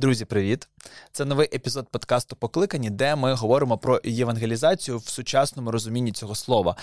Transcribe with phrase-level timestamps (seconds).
[0.00, 0.68] Друзі, привіт!
[1.12, 6.76] Це новий епізод подкасту Покликані, де ми говоримо про євангелізацію в сучасному розумінні цього слова.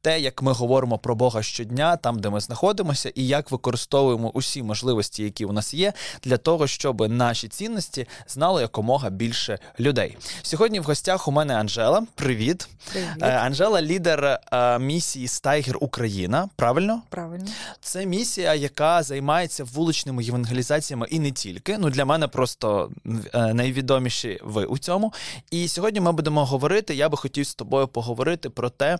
[0.00, 4.62] Те, як ми говоримо про Бога щодня, там, де ми знаходимося, і як використовуємо усі
[4.62, 5.92] можливості, які у нас є,
[6.24, 10.16] для того, щоб наші цінності знали якомога більше людей.
[10.42, 12.06] Сьогодні в гостях у мене Анжела.
[12.14, 13.08] Привіт, Привіт.
[13.22, 16.48] Е, Анжела, лідер е, місії Стайгер Україна.
[16.56, 17.02] Правильно?
[17.08, 17.46] Правильно.
[17.80, 21.78] Це місія, яка займається вуличними євангелізаціями і не тільки.
[21.78, 25.12] Ну для мене просто е, найвідоміші ви у цьому.
[25.50, 26.94] І сьогодні ми будемо говорити.
[26.94, 28.98] Я би хотів з тобою поговорити про те.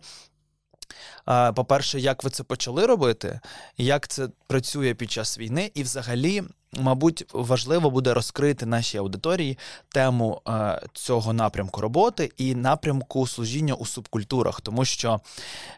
[1.55, 3.41] По-перше, як ви це почали робити,
[3.79, 9.59] як це працює під час війни, і взагалі, мабуть, важливо буде розкрити нашій аудиторії
[9.89, 15.21] тему е, цього напрямку роботи і напрямку служіння у субкультурах, тому що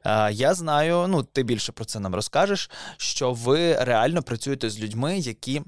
[0.04, 4.80] е, я знаю, ну ти більше про це нам розкажеш, що ви реально працюєте з
[4.80, 5.62] людьми, які.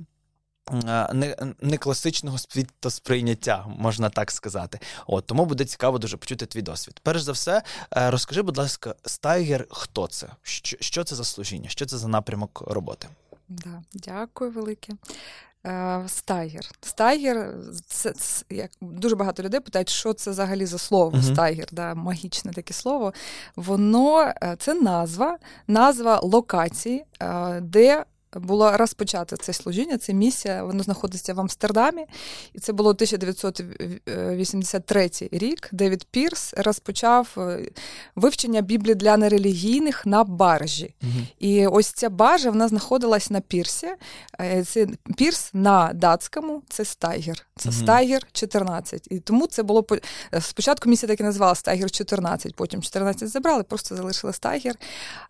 [0.72, 4.80] Е, Не, не класичного світосприйняття, можна так сказати.
[5.06, 7.00] От тому буде цікаво дуже почути твій досвід.
[7.02, 7.62] Перш за все,
[7.96, 10.28] е, розкажи, будь ласка, стайгер, хто це?
[10.42, 11.68] Що, що це за служіння?
[11.68, 13.08] Що це за напрямок роботи?
[13.48, 14.92] Да, дякую велике.
[15.66, 16.70] Е, Стайгер.
[16.80, 17.54] Стайгер
[17.86, 21.22] це, це як дуже багато людей питають, що це взагалі за слово Мгм.
[21.22, 23.12] стайгер, да, магічне таке слово.
[23.56, 27.04] Воно це назва, назва локації,
[27.60, 30.64] де було розпочато це служіння, це місія.
[30.64, 32.06] Воно знаходиться в Амстердамі,
[32.52, 35.68] і це було 1983 рік.
[35.72, 37.70] Девід Пірс розпочав е,
[38.16, 40.94] вивчення Біблії для нерелігійних на баржі.
[41.38, 43.88] І ось ця баржа вона знаходилась на пірсі.
[44.40, 47.46] Е, Це пірс на датському, це стайгер.
[47.56, 47.78] Це Мгм.
[47.78, 49.06] стайгер 14.
[49.10, 49.86] І тому це було
[50.34, 54.74] е, спочатку місія так і називала стайгер 14, потім 14 забрали, просто залишили стайгер.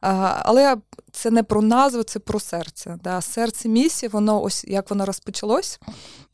[0.00, 0.76] Але
[1.12, 2.85] це не про назву, це про серце.
[3.04, 3.20] Да.
[3.20, 5.80] Серце місії, воно ось як воно розпочалось.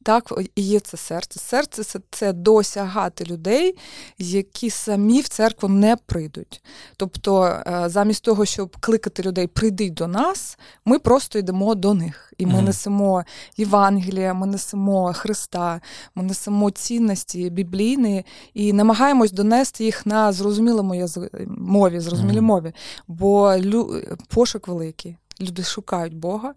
[0.04, 1.40] Так, і є це серце.
[1.40, 3.74] Серце це, це досягати людей,
[4.18, 6.62] які самі в церкву не прийдуть.
[6.96, 12.32] Тобто, е, замість того, щоб кликати людей, прийдіть до нас, ми просто йдемо до них.
[12.38, 13.24] І ми несемо
[13.56, 15.80] Євангелія, ми несемо Христа,
[16.14, 18.24] ми несемо цінності біблійні
[18.54, 21.08] і намагаємось донести їх на зрозумілому
[21.46, 22.72] мові, зрозумілій мові.
[23.08, 25.16] Бо лю- пошук великий.
[25.42, 26.54] Люди шукають Бога,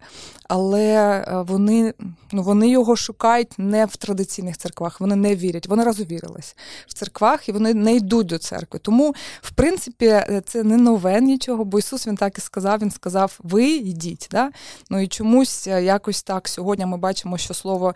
[0.48, 0.84] але
[1.28, 1.94] е, вони,
[2.32, 7.48] ну, вони його шукають не в традиційних церквах, вони не вірять, вони розувірились в церквах
[7.48, 8.80] і вони не йдуть до церкви.
[8.82, 12.90] Тому, в принципі, е, це не нове нічого, бо Ісус він так і сказав: Він
[12.90, 14.28] сказав: Ви йдіть.
[14.30, 14.50] Да?
[14.90, 17.94] Ну і чомусь е, якось так сьогодні ми бачимо, що слово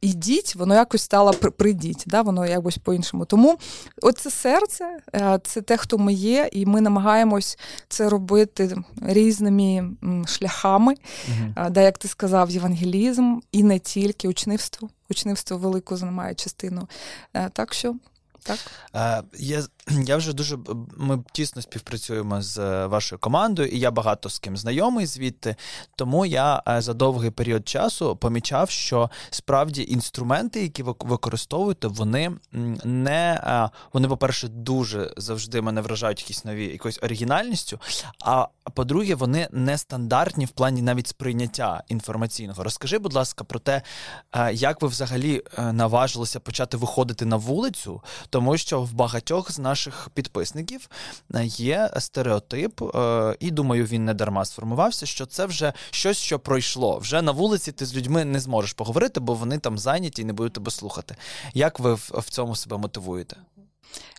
[0.00, 2.22] ідіть, воно якось стало «при- прийдіть, да?
[2.22, 3.24] воно якось по-іншому.
[3.24, 3.58] Тому
[4.02, 4.98] оце серце,
[5.42, 7.58] це те, хто ми є, і ми намагаємось
[7.88, 10.94] це робити різними м, шляхами.
[11.28, 11.70] угу.
[11.70, 14.88] Де, як ти сказав, євангелізм і не тільки учнивство.
[15.10, 16.88] Учнивство велику займає частину.
[17.36, 17.94] Е, Так що
[18.42, 18.58] так.
[18.94, 19.62] Е, Я,
[20.06, 20.58] я вже дуже
[20.96, 25.56] ми тісно співпрацюємо з е, вашою командою, і я багато з ким знайомий звідти.
[25.96, 32.32] Тому я е, за довгий період часу помічав, що справді інструменти, які ви використовуєте, вони
[32.84, 37.78] не е, вони, по-перше, дуже завжди мене вражають якісь нові якоюсь оригінальністю.
[38.24, 42.64] А по-друге, вони нестандартні в плані навіть сприйняття інформаційного.
[42.64, 43.82] Розкажи, будь ласка, про те,
[44.52, 49.73] як ви взагалі наважилися почати виходити на вулицю, тому що в багатьох з наших
[50.14, 50.88] підписників
[51.34, 56.38] е, є стереотип, е, і думаю, він не дарма сформувався, що це вже щось, що
[56.38, 56.98] пройшло.
[56.98, 60.32] Вже на вулиці ти з людьми не зможеш поговорити, бо вони там зайняті і не
[60.32, 61.16] будуть тебе слухати.
[61.54, 63.36] Як ви в, в цьому себе мотивуєте?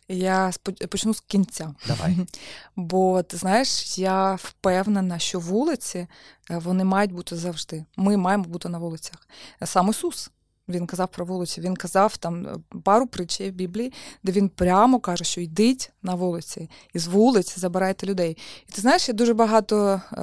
[0.07, 0.51] Я
[0.89, 1.73] почну з кінця.
[1.87, 2.17] Давай.
[2.75, 6.07] Бо ти знаєш, я впевнена, що вулиці
[6.51, 7.85] е, вони мають бути завжди.
[7.97, 9.27] Ми маємо бути на вулицях.
[9.63, 10.31] Сам Ісус.
[10.69, 11.61] Він казав про вулиці.
[11.61, 13.93] Він казав там е, пару притчей в Біблії,
[14.23, 18.37] де він прямо каже, що йдіть на вулиці, і з вулиць забирайте людей.
[18.69, 20.17] І ти знаєш, я дуже багато е,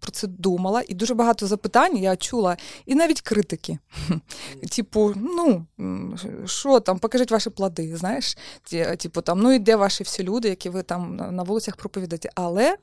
[0.00, 3.78] про це думала, і дуже багато запитань я чула, і навіть критики.
[4.76, 5.66] Типу, ну
[6.46, 8.36] що там, покажіть ваші плоди, знаєш?
[8.98, 12.30] Типу там, ну і де ваші всі люди, які ви там на- на вулицях проповідаєте.
[12.34, 12.76] Але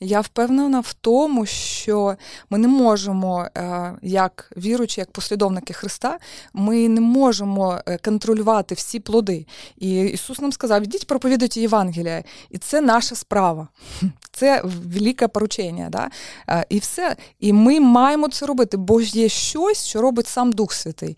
[0.00, 2.16] я впевнена в тому, що
[2.50, 6.18] ми не можемо, е, як віруючі, як послідовники Христа,
[6.52, 9.46] ми не можемо е, контролювати всі плоди.
[9.78, 12.24] І Ісус нам сказав: ідіть проповідуйте Євангелія.
[12.50, 13.68] І це наша справа.
[14.32, 15.88] Це велике поручення.
[15.90, 16.10] Да?
[16.48, 17.16] Е, І все.
[17.40, 21.16] І ми маємо це робити, бо є щось, що робить сам Дух Святий.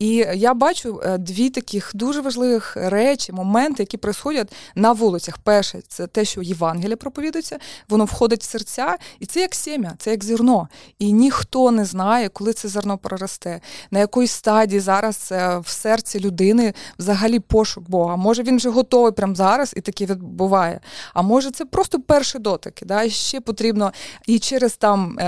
[0.00, 5.38] І я бачу е, дві таких дуже важливих речі, моменти, які происходять на вулицях.
[5.38, 7.58] Перше, це те, що Євангелія проповідується,
[7.88, 10.68] воно входить в серця, і це як сім'я, це як зерно.
[10.98, 13.60] І ніхто не знає, коли це зерно проросте,
[13.90, 18.16] на якій стадії зараз е, в серці людини взагалі пошук Бога.
[18.16, 20.80] Може він вже готовий прямо зараз і таке відбуває.
[21.14, 22.86] А може це просто перші дотики.
[22.86, 23.08] Да?
[23.08, 23.92] Ще потрібно
[24.26, 25.18] і через там.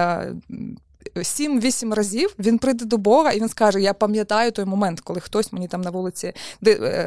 [1.17, 5.53] 7-8 разів він прийде до Бога і він скаже: Я пам'ятаю той момент, коли хтось
[5.53, 6.32] мені там на вулиці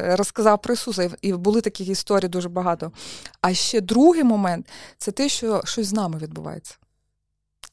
[0.02, 2.92] розказав про Ісуса, і були такі історії дуже багато.
[3.40, 4.66] А ще другий момент
[4.98, 6.74] це те, що щось з нами відбувається.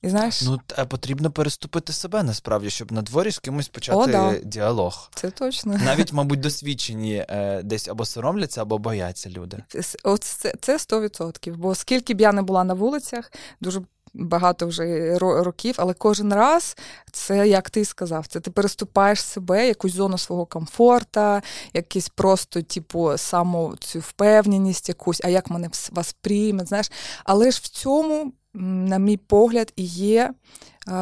[0.03, 0.41] І знаєш?
[0.41, 4.35] Ну, потрібно переступити себе насправді, щоб на дворі з кимось почати О, да.
[4.43, 5.09] діалог.
[5.15, 5.77] Це точно.
[5.85, 9.63] Навіть, мабуть, досвідчені е, десь або соромляться, або бояться люди.
[10.03, 11.55] От це, це 100%.
[11.55, 13.81] Бо скільки б я не була на вулицях, дуже
[14.13, 16.77] багато вже років, але кожен раз
[17.11, 21.41] це, як ти сказав, це ти переступаєш себе, якусь зону свого комфорта,
[21.73, 26.91] якийсь просто, типу, саму цю впевненість, якусь, а як мене вас прийме, знаєш.
[27.23, 30.33] Але ж в цьому, на мій погляд, і є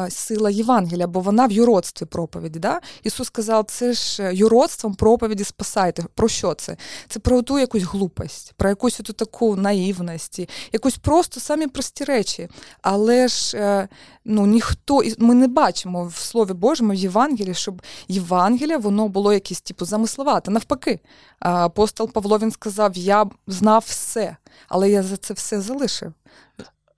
[0.08, 2.58] сила Євангелія, бо вона в юродстві проповіді.
[2.58, 2.80] Да?
[3.02, 6.04] Ісус сказав, це ж е, юродством проповіді спасайте.
[6.14, 6.76] Про що це?
[7.08, 10.40] Це про ту якусь глупость, про якусь оту таку наївність,
[10.72, 12.48] якусь просто самі прості речі.
[12.82, 13.88] Але ж е,
[14.24, 19.60] ну, ніхто, ми не бачимо в Слові Божому в Євангелії, щоб Євангелія воно було якесь
[19.60, 20.50] типу замисловате.
[20.50, 21.00] Навпаки,
[21.38, 24.36] апостол Павло він сказав: Я знав все,
[24.68, 26.12] але я за це все залишив.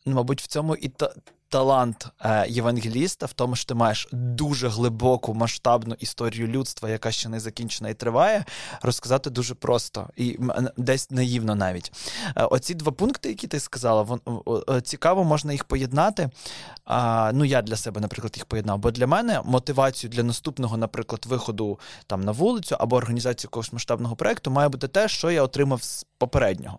[0.06, 1.14] Мабуть, в цьому і та
[1.54, 7.28] талант е, євангеліста в тому, що ти маєш дуже глибоку масштабну історію людства, яка ще
[7.28, 8.44] не закінчена і триває,
[8.82, 10.38] розказати дуже просто і
[10.76, 11.92] десь наївно навіть.
[12.36, 14.20] Е, оці два пункти, які ти сказала, вон,
[14.82, 16.30] цікаво, можна їх поєднати.
[17.32, 18.78] Ну, я для себе, наприклад, їх поєднав.
[18.78, 24.16] Бо для мене мотивацію для наступного, наприклад, виходу там на вулицю або організацію якогось масштабного
[24.16, 26.78] проекту має бути те, що я отримав з попереднього.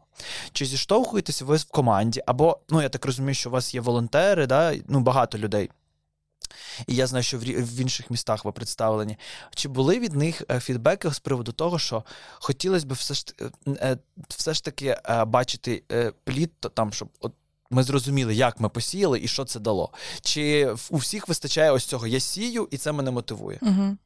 [0.52, 4.48] Чи зіштовхуєтеся ви в команді, або ну я так розумію, що у вас є волонтери,
[4.48, 5.70] да, ну багато людей.
[6.88, 9.18] І я знаю, що в інших містах ви представлені.
[9.56, 12.04] Чи були від них е, фідбеки з приводу того, що
[12.34, 13.98] хотілося б все ж е, е,
[14.30, 14.98] все ж таки
[15.28, 15.84] бачити
[16.24, 17.34] плід, там, щоб от
[17.70, 19.90] ми зрозуміли, як ми посіяли і що це дало?
[20.22, 22.08] Чи у всіх вистачає ось цього?
[22.08, 23.60] Я сію, і це мене мотивує.
[23.62, 23.98] Угу.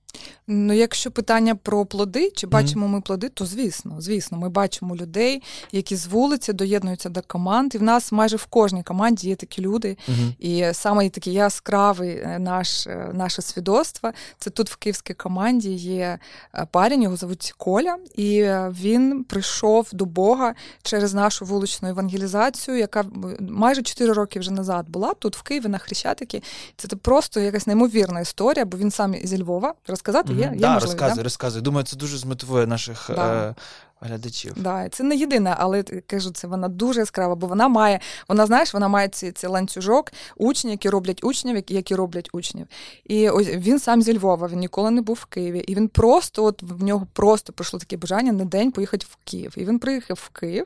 [0.52, 2.90] Ну, якщо питання про плоди, чи бачимо mm-hmm.
[2.90, 7.76] ми плоди, то звісно, звісно, ми бачимо людей, які з вулиці доєднуються до команд.
[7.76, 9.98] І в нас майже в кожній команді є такі люди.
[10.10, 10.34] Mm-hmm.
[10.40, 14.12] І саме такий яскравий е, наш, е, наше свідоцтво.
[14.38, 16.20] Це тут в київській команді є
[16.56, 23.06] е, парень, його звуть Коля, і він прийшов до Бога через нашу вуличну евангелізацію, яка
[23.40, 26.42] майже 4 роки вже назад була тут в Києві на Хрещатики.
[26.78, 30.34] Це просто якась неймовірна історія, бо він сам зі Львова розказати?
[30.34, 31.24] Є, є да, можливість, розказуй, да?
[31.24, 31.62] розказуй.
[31.62, 33.48] Думаю, це дуже змотивує наших да.
[33.48, 33.56] е,
[34.01, 34.54] глядачів.
[34.56, 38.74] Да, Це не єдине, але кажу, це вона дуже яскрава, бо вона має, вона знаєш,
[38.74, 42.68] вона має цей, цей ланцюжок, учні, які роблять учнів, які роблять учнів.
[43.04, 45.60] І ось він сам зі Львова, він ніколи не був в Києві.
[45.60, 49.54] І він просто, от в нього просто пройшло таке бажання на день поїхати в Київ.
[49.57, 50.66] І він приїхав в Київ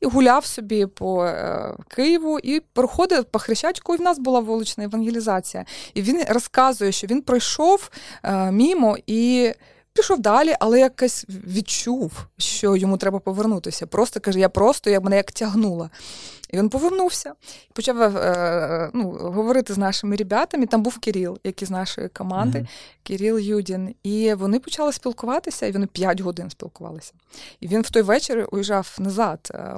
[0.00, 4.84] і гуляв собі по е, Києву і проходив по Хрещатику, і в нас була вулична
[4.84, 5.64] евангелізація.
[5.94, 7.90] І він розказує, що він пройшов
[8.22, 9.52] е, мімо і
[9.92, 13.86] пішов далі, але якось відчув, що йому треба повернутися.
[13.86, 15.90] Просто каже, я просто я мене як тягнула.
[16.50, 17.32] І він повернувся
[17.70, 20.66] і почав е, ну, говорити з нашими ребятами.
[20.66, 22.68] Там був Кирил, який з нашої команди, mm-hmm.
[23.02, 23.94] Кирил Юдін.
[24.02, 27.12] І вони почали спілкуватися, і вони 5 годин спілкувалися.
[27.60, 29.76] І він в той вечір уїжджав назад е,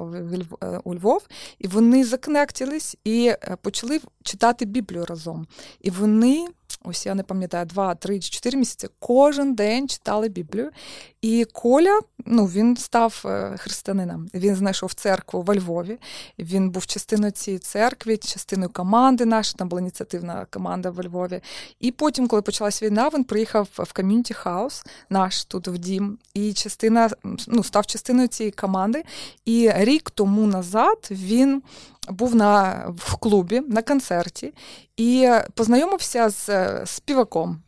[0.61, 1.27] е, у Львов,
[1.59, 5.47] і вони законектились і почали читати Біблію разом.
[5.81, 6.47] І вони
[6.83, 10.71] ось я не пам'ятаю, два, три чи чотири місяці кожен день читали Біблію.
[11.21, 14.27] І Коля ну, він став е, християнином.
[14.33, 15.97] Він знайшов церкву во Львові.
[16.39, 21.41] Він був частиною цієї церкви, частиною команди нашої, там була ініціативна команда во Львові.
[21.79, 26.17] І потім, коли почалась війна, він приїхав в community house наш тут в дім.
[26.33, 27.09] І частина
[27.47, 29.03] ну, став частиною цієї команди.
[29.45, 31.61] І рік тому назад він
[32.09, 34.53] був на, в клубі на концерті
[34.97, 36.47] і познайомився з
[36.85, 37.61] співаком.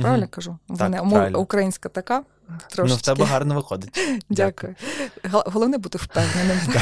[0.00, 0.30] Правильно угу.
[0.30, 0.58] кажу?
[0.78, 1.38] Так, правильно.
[1.38, 2.22] Українська така.
[2.70, 2.88] Трошечки.
[2.88, 4.00] Ну, в тебе гарно виходить.
[4.28, 4.74] Дякую.
[5.32, 6.58] Головне бути впевненим.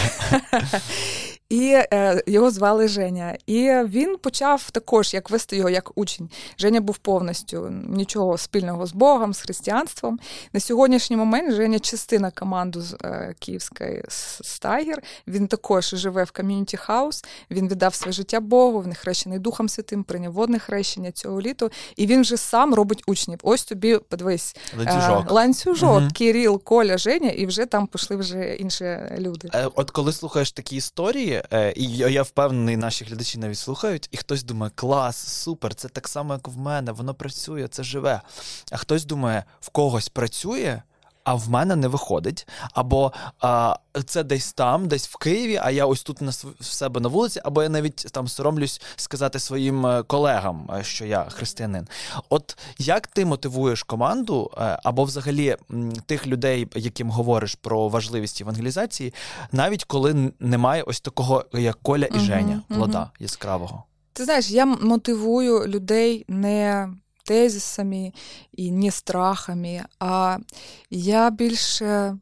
[1.51, 3.37] І е, його звали Женя.
[3.47, 6.31] І він почав також як вести його як учень.
[6.59, 10.19] Женя був повністю нічого спільного з Богом, з християнством.
[10.53, 15.03] На сьогоднішній момент Женя частина команди е, Київської Стайгер.
[15.27, 17.25] Він також живе в community house.
[17.51, 21.71] Він віддав своє життя Богу, він хрещений Духом Святим, прийняв водне хрещення цього літу.
[21.97, 23.39] І він вже сам робить учнів.
[23.43, 26.09] Ось тобі подивись ланцюжок, е, ланцюжок угу.
[26.15, 29.49] Кирил, Коля, Женя, і вже там пішли вже інші люди.
[29.55, 31.40] Е, от коли слухаєш такі історії.
[31.53, 36.09] Е, і я впевнений, наші глядачі навіть слухають, і хтось думає, клас, супер, це так
[36.09, 38.21] само, як в мене, воно працює, це живе.
[38.73, 40.83] А хтось думає, в когось працює
[41.25, 42.49] а в мене не виходить.
[42.73, 47.01] Або а, це десь там, десь в Києві, а я ось тут на в себе
[47.01, 51.89] на вулиці, або я навіть там соромлюсь сказати своїм е, колегам, е, що я християнин.
[52.29, 55.57] От як ти мотивуєш команду, е, або взагалі
[56.07, 59.15] тих людей, яким говориш про важливість евангелізації,
[59.53, 63.11] навіть коли немає ось такого, як Коля і Женя, плода угу.
[63.19, 63.85] яскравого?
[64.13, 66.89] Ти знаєш, я мотивую людей не
[67.25, 68.13] тезисами
[68.53, 69.85] і не страхами.
[69.99, 70.39] А
[70.91, 72.17] я більше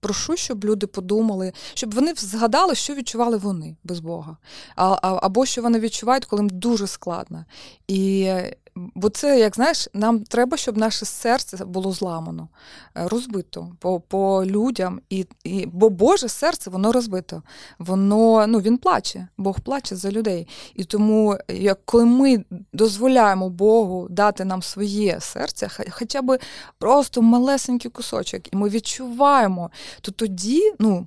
[0.00, 4.36] прошу, щоб люди подумали, щоб вони згадали, що відчували вони без Бога,
[4.76, 7.44] а, або що вони відчувають, коли їм дуже складно.
[7.88, 8.32] І
[8.76, 12.48] Бо це, як знаєш, нам треба, щоб наше серце було зламано,
[12.96, 15.00] е, розбито по по людям.
[15.10, 17.42] І, і, Бо Боже серце, воно розбито.
[17.78, 20.48] Воно ну, Він плаче, Бог плаче за людей.
[20.74, 26.38] І тому, як коли ми дозволяємо Богу дати нам своє серце, хоча б
[26.78, 31.06] просто малесенький кусочок, і ми відчуваємо, то тоді, ну.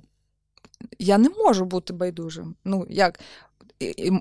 [0.98, 2.54] Я не можу бути байдужим.
[2.64, 3.20] Ну, як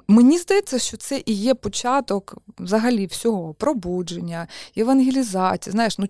[0.08, 5.72] Мені здається, що це і є початок взагалі всього пробудження, євангелізації.
[5.72, 6.08] Знаєш, ну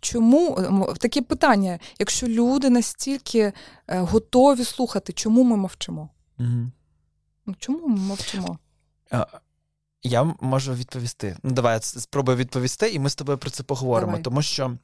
[0.00, 0.56] чому
[0.98, 3.52] таке питання, якщо люди настільки е,
[3.88, 6.08] готові слухати, чому ми мовчимо?
[6.38, 6.70] Угу.
[7.46, 8.58] Ну, Чому ми мовчимо?
[10.02, 11.36] Я можу відповісти.
[11.42, 14.22] Ну, давай я спробую відповісти, і ми з тобою про це поговоримо, давай.
[14.22, 14.76] тому що.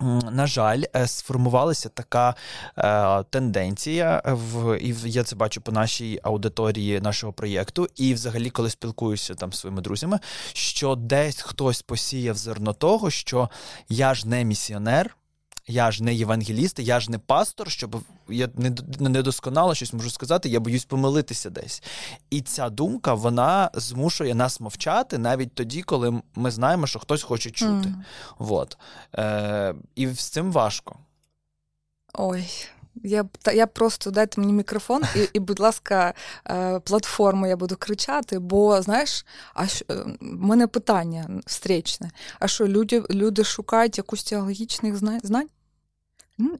[0.00, 2.34] На жаль, е, сформувалася така
[2.78, 8.70] е, тенденція, в і я це бачу по нашій аудиторії нашого проєкту, і взагалі, коли
[8.70, 10.18] спілкуюся там з своїми друзями,
[10.52, 13.50] що десь хтось посіяв зерно того, що
[13.88, 15.16] я ж не місіонер,
[15.66, 18.70] я ж не євангеліст, я ж не пастор, щоб я не
[19.08, 21.82] недосконало щось можу сказати, я боюсь помилитися десь.
[22.30, 27.50] І ця думка вона змушує нас мовчати навіть тоді, коли ми знаємо, що хтось хоче
[27.50, 27.88] чути.
[27.88, 27.94] Mm.
[28.38, 28.78] Вот.
[29.14, 30.96] Е, І з цим важко.
[32.14, 32.46] Ой.
[33.02, 33.24] Я
[33.54, 36.14] я просто дайте мені мікрофон, і, і будь ласка,
[36.46, 42.10] е, платформу я буду кричати, бо знаєш, а що, е, в мене питання встречне.
[42.40, 45.48] А що люди люди шукають якусь теологічних знань?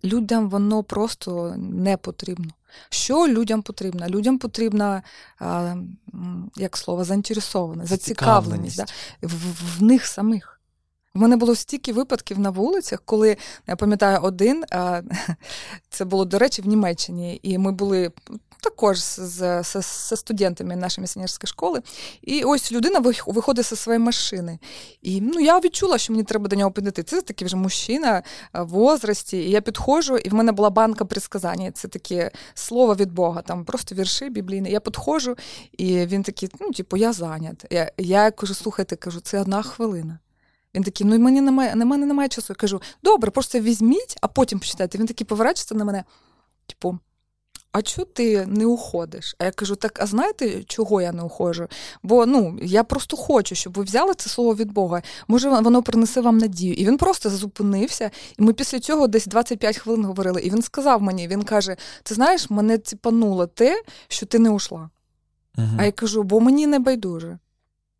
[0.04, 2.50] Людям воно просто не потрібно.
[2.88, 4.08] Що людям потрібно?
[4.08, 5.02] Людям потрібна,
[6.56, 8.86] як слово, заінтересованість, зацікавленість да?
[9.22, 9.32] в,
[9.78, 10.53] в них самих.
[11.16, 14.64] У мене було стільки випадків на вулицях, коли я пам'ятаю один,
[15.90, 18.12] це було, до речі, в Німеччині, і ми були
[18.60, 21.80] також з, з, з студентами нашої місіонерської школи.
[22.22, 24.58] І ось людина виходить зі своєї машини.
[25.02, 27.02] І ну, я відчула, що мені треба до нього підійти.
[27.02, 29.36] Це такий вже мужчина в возрасті.
[29.36, 31.70] І я підходжу, і в мене була банка предсказання.
[31.70, 34.70] Це таке слово від Бога, там просто вірші біблійні.
[34.70, 35.36] Я підходжу,
[35.72, 37.64] і він такий, ну, типу, я зайнят.
[37.70, 40.18] Я я кажу, слухайте, кажу, це одна хвилина.
[40.74, 42.46] Він такий, ну мені немає, на мене немає часу.
[42.48, 44.98] Я кажу, добре, просто візьміть, а потім почитайте.
[44.98, 46.04] Він такий поворачується на мене,
[46.66, 46.98] типу
[47.74, 49.36] а чого ти не уходиш?
[49.38, 51.68] А я кажу, так, а знаєте, чого я не уходжу?
[52.02, 55.02] Бо ну, я просто хочу, щоб ви взяли це слово від Бога.
[55.28, 56.74] Може, воно принесе вам надію.
[56.74, 60.40] І він просто зупинився, і ми після цього десь 25 хвилин говорили.
[60.40, 64.90] І він сказав мені: він каже: Ти знаєш, мене ціпануло те, що ти не ушла.
[65.58, 65.76] Uh-huh.
[65.78, 67.38] А я кажу, бо мені не байдуже.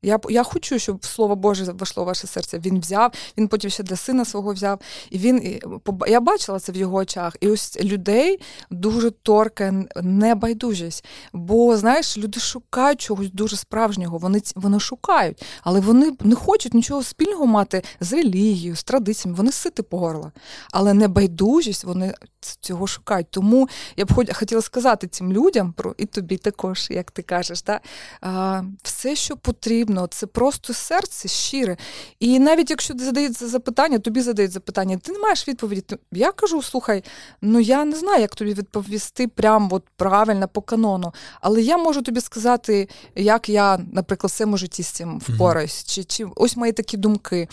[0.05, 2.59] Я я хочу, щоб слово Боже вийшло в ваше серце.
[2.59, 4.81] Він взяв, він потім ще для сина свого взяв.
[5.11, 5.61] І він
[6.07, 7.37] я бачила це в його очах.
[7.41, 11.05] І ось людей дуже торкає небайдужість.
[11.33, 14.19] Бо знаєш, люди шукають чогось дуже справжнього.
[14.19, 19.37] Вони вони шукають, але вони не хочуть нічого спільного мати з релігією, з традиціями.
[19.37, 20.33] Вони сити по горло.
[20.71, 22.15] Але небайдужість вони
[22.61, 23.27] цього шукають.
[23.31, 27.81] Тому я б хотіла сказати цим людям про і тобі також, як ти кажеш, да?
[28.21, 30.07] а, все, що потрібно потрібно.
[30.07, 31.77] Це просто серце щире.
[32.21, 35.83] І навіть якщо задається запитання, тобі задають запитання, ти не маєш відповіді.
[36.13, 37.05] Я кажу: слухай,
[37.43, 41.13] ну я не знаю, як тобі відповісти прям от правильно по канону.
[41.41, 46.05] Але я можу тобі сказати, як я, наприклад, в своєму житті з цим впораюсь, чи
[46.05, 47.49] чи ось мої такі думки.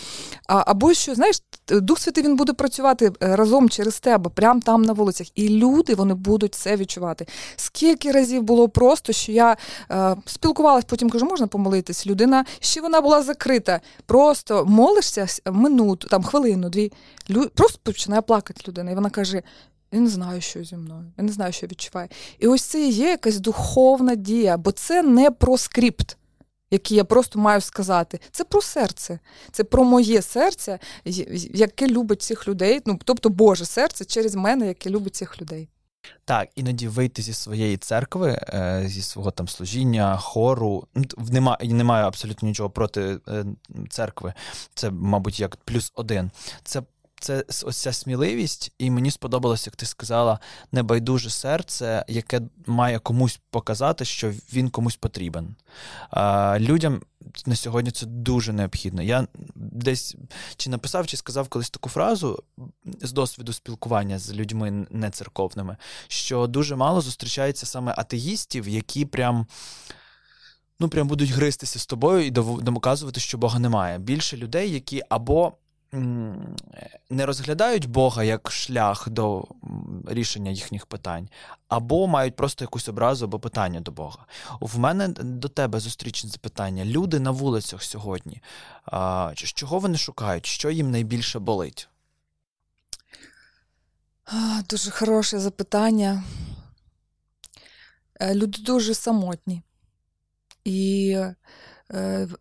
[0.47, 4.81] А, Або що, знаєш, Дух Святий він буде працювати е, разом через тебе, прямо там
[4.81, 5.27] на вулицях.
[5.35, 7.27] І люди вони будуть це відчувати.
[7.55, 9.57] Скільки разів було просто, що я
[9.91, 12.07] е, спілкувалась, потім кажу, можна помолитись?
[12.21, 13.81] Людина ще вона була закрита.
[14.05, 16.91] Просто молишся минуту, там хвилину, дві.
[17.29, 17.49] Лю...
[17.55, 18.91] Просто починає плакати людина.
[18.91, 19.41] І вона каже:
[19.91, 22.07] Я не знаю, що зі мною, я не знаю, що відчуваю.
[22.39, 26.17] І ось це є якась духовна дія, бо це не про скрипт.
[26.73, 29.19] Який я просто маю сказати, це про серце,
[29.51, 30.79] це про моє серце,
[31.53, 35.69] яке любить цих людей, ну тобто Боже серце через мене, яке любить цих людей.
[36.25, 40.87] Так, іноді вийти зі своєї церкви, е, зі свого там служіння, хору.
[40.95, 43.45] Ну, немає немає абсолютно нічого проти е,
[43.89, 44.33] церкви.
[44.73, 46.31] Це, мабуть, як плюс один.
[46.63, 46.81] Це
[47.21, 50.39] це ось ця сміливість, і мені сподобалось, як ти сказала,
[50.71, 55.55] небайдуже серце, яке має комусь показати, що він комусь потрібен.
[56.59, 57.01] Людям
[57.45, 59.01] на сьогодні це дуже необхідно.
[59.01, 60.15] Я десь
[60.57, 62.43] чи написав, чи сказав колись таку фразу
[63.01, 69.47] з досвіду спілкування з людьми нецерковними, що дуже мало зустрічається саме атеїстів, які прям.
[70.79, 73.99] Ну, прям будуть гристися з тобою і доказувати, що Бога немає.
[73.99, 75.53] Більше людей, які або
[77.09, 79.45] не розглядають Бога як шлях до
[80.07, 81.29] рішення їхніх питань,
[81.67, 84.25] або мають просто якусь образу або питання до Бога.
[84.61, 86.85] В мене до тебе зустрічне запитання.
[86.85, 88.41] Люди на вулицях сьогодні.
[89.35, 90.45] Чого вони шукають?
[90.45, 91.89] Що їм найбільше болить?
[94.69, 96.23] Дуже хороше запитання.
[98.19, 99.61] Е, люди дуже самотні.
[100.63, 101.17] І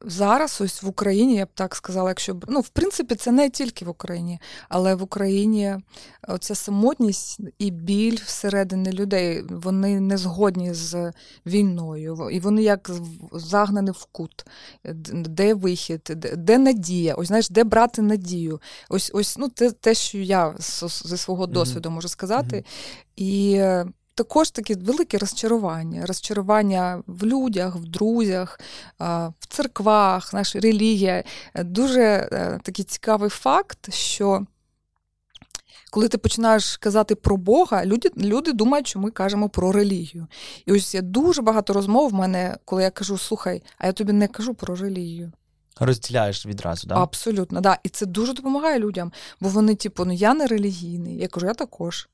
[0.00, 3.84] зараз, ось в Україні, я б так сказала, якщо ну, в принципі, це не тільки
[3.84, 5.76] в Україні, але в Україні
[6.28, 11.12] оця самотність і біль всередині людей, вони не згодні з
[11.46, 12.90] війною, і вони як
[13.32, 14.44] загнані в кут,
[15.12, 18.60] де вихід, де надія, ось знаєш, де брати надію.
[18.88, 20.54] Ось ось ну, те, те що я
[21.04, 22.56] зі свого досвіду можу сказати.
[22.56, 22.64] Mm-hmm.
[23.16, 23.62] І
[24.20, 28.60] також такі велике розчарування, розчарування в людях, в друзях,
[29.40, 31.24] в церквах, наша релігія.
[31.54, 34.46] Дуже е, такий цікавий факт, що.
[35.90, 40.26] Коли ти починаєш казати про Бога, люди люди думають, що ми кажемо про релігію.
[40.66, 44.12] І ось є дуже багато розмов в мене, коли я кажу, слухай, а я тобі
[44.12, 45.32] не кажу про релігію.
[45.80, 46.98] Розділяєш відразу, так?
[46.98, 47.78] Абсолютно, да.
[47.82, 51.16] І це дуже допомагає людям, бо вони, типу, ну я не релігійний.
[51.16, 52.08] Я кажу, я також.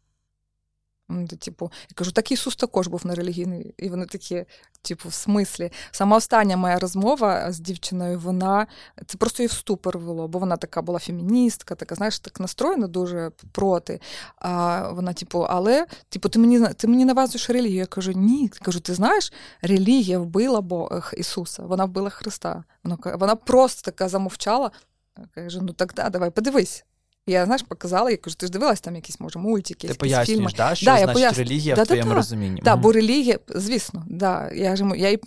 [1.41, 3.75] Типу, я кажу, так Ісус також був нерелігійний.
[3.79, 4.45] І вони такі,
[4.83, 5.73] типу, в смислі.
[5.91, 8.67] Сама остання моя розмова з дівчиною, вона
[9.07, 12.87] це просто її в ступор вело, бо вона така була феміністка, така, знаєш, так настроєна
[12.87, 14.01] дуже проти.
[14.37, 17.79] А Вона, типу, але типу, ти мені ти мені навазуєш релігію.
[17.79, 18.43] Я кажу, ні.
[18.43, 22.65] Я кажу, ти знаєш, релігія вбила Бога Ісуса, вона вбила Христа.
[22.85, 24.71] Вона вона просто така замовчала.
[25.19, 26.85] Я кажу, ну так да, давай, подивись.
[27.29, 30.75] Я знаєш, показала, я кажу, ти ж дивилась там якісь, може, мультики, Ти пояснюєш, да,
[30.75, 32.57] що да, значить я релігія да, в твоєму да, розумінні?
[32.57, 35.21] Так, да, бо релігія, звісно, да, я ж я їй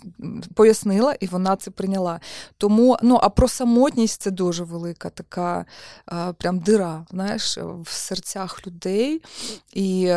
[0.54, 2.20] пояснила, і вона це прийняла.
[2.58, 5.64] Тому, ну, а про самотність це дуже велика така
[6.06, 9.22] а, прям дира, знаєш, в серцях людей.
[9.72, 10.14] І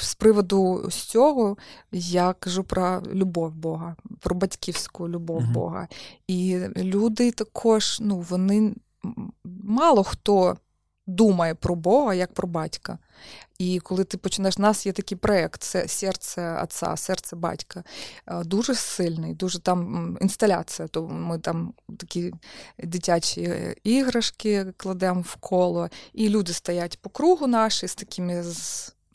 [0.00, 1.56] з приводу з цього
[1.92, 5.88] я кажу про любов Бога, про батьківську любов mm Бога.
[6.26, 8.74] І люди також, ну, вони
[9.70, 10.56] мало хто
[11.06, 12.98] думає про Бога як про батька.
[13.58, 17.84] І коли ти починаєш, у нас є такий проєкт, це серце отца, серце батька.
[18.26, 20.88] Е, дуже сильний, дуже там інсталяція.
[20.88, 22.32] То ми там такі
[22.78, 28.42] дитячі е, іграшки кладемо в коло, і люди стоять по кругу наші з такими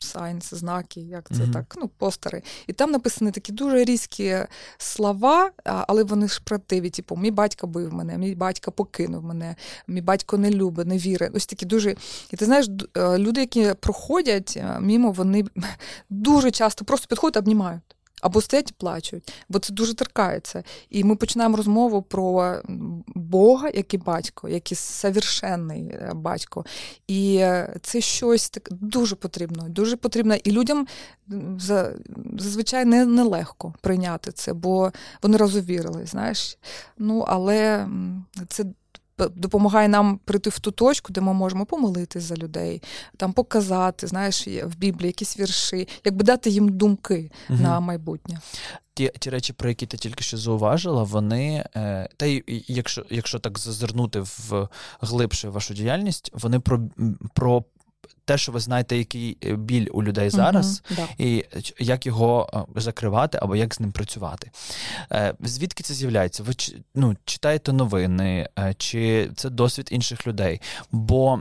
[0.06, 1.52] сайнс, знаки, як це mm-hmm.
[1.52, 2.42] так, ну, постери.
[2.66, 4.36] І там написані такі дуже різкі
[4.78, 6.90] слова, але вони ж правдиві.
[6.90, 9.56] Типу, мій батько бив мене, мій батько покинув мене,
[9.88, 11.30] мій батько не любить, не вірить.
[11.34, 11.96] Ось такі дуже.
[12.30, 12.66] І ти знаєш,
[12.96, 15.44] е, люди, які проходять е, мімо, вони
[16.10, 17.95] дуже часто просто підходять, обнімають.
[18.22, 20.64] Або стоять і плачуть, бо це дуже торкається.
[20.90, 22.56] І ми починаємо розмову про
[23.14, 26.64] Бога, який батько, який совершенний е, батько.
[27.06, 29.68] І е, це щось так дуже потрібно.
[29.68, 30.34] Дуже потрібно.
[30.34, 30.86] І людям
[32.38, 36.06] зазвичай не, нелегко прийняти це, бо вони розовірили.
[36.06, 36.58] знаєш.
[36.98, 37.88] Ну, Але
[38.48, 38.64] це
[39.18, 42.82] допомагає нам прийти в ту точку, де ми можемо помолитись за людей,
[43.16, 47.58] там показати, знаєш, в Біблії якісь вірші, якби дати їм думки угу.
[47.62, 48.40] на майбутнє.
[48.94, 53.38] Ті ті речі, про які ти тільки що зауважила, вони е, та й якщо якщо
[53.38, 54.68] так зазирнути в
[55.00, 56.80] глибше вашу діяльність, вони про
[57.34, 57.64] про
[58.26, 61.08] те, що ви знаєте, який е, біль у людей зараз, uh да.
[61.18, 61.44] і
[61.78, 64.50] як його е, закривати або як з ним працювати.
[65.12, 66.42] Е, звідки це з'являється?
[66.42, 66.52] Ви
[66.94, 70.60] ну, читаєте новини, чи це досвід інших людей?
[70.92, 71.40] Бо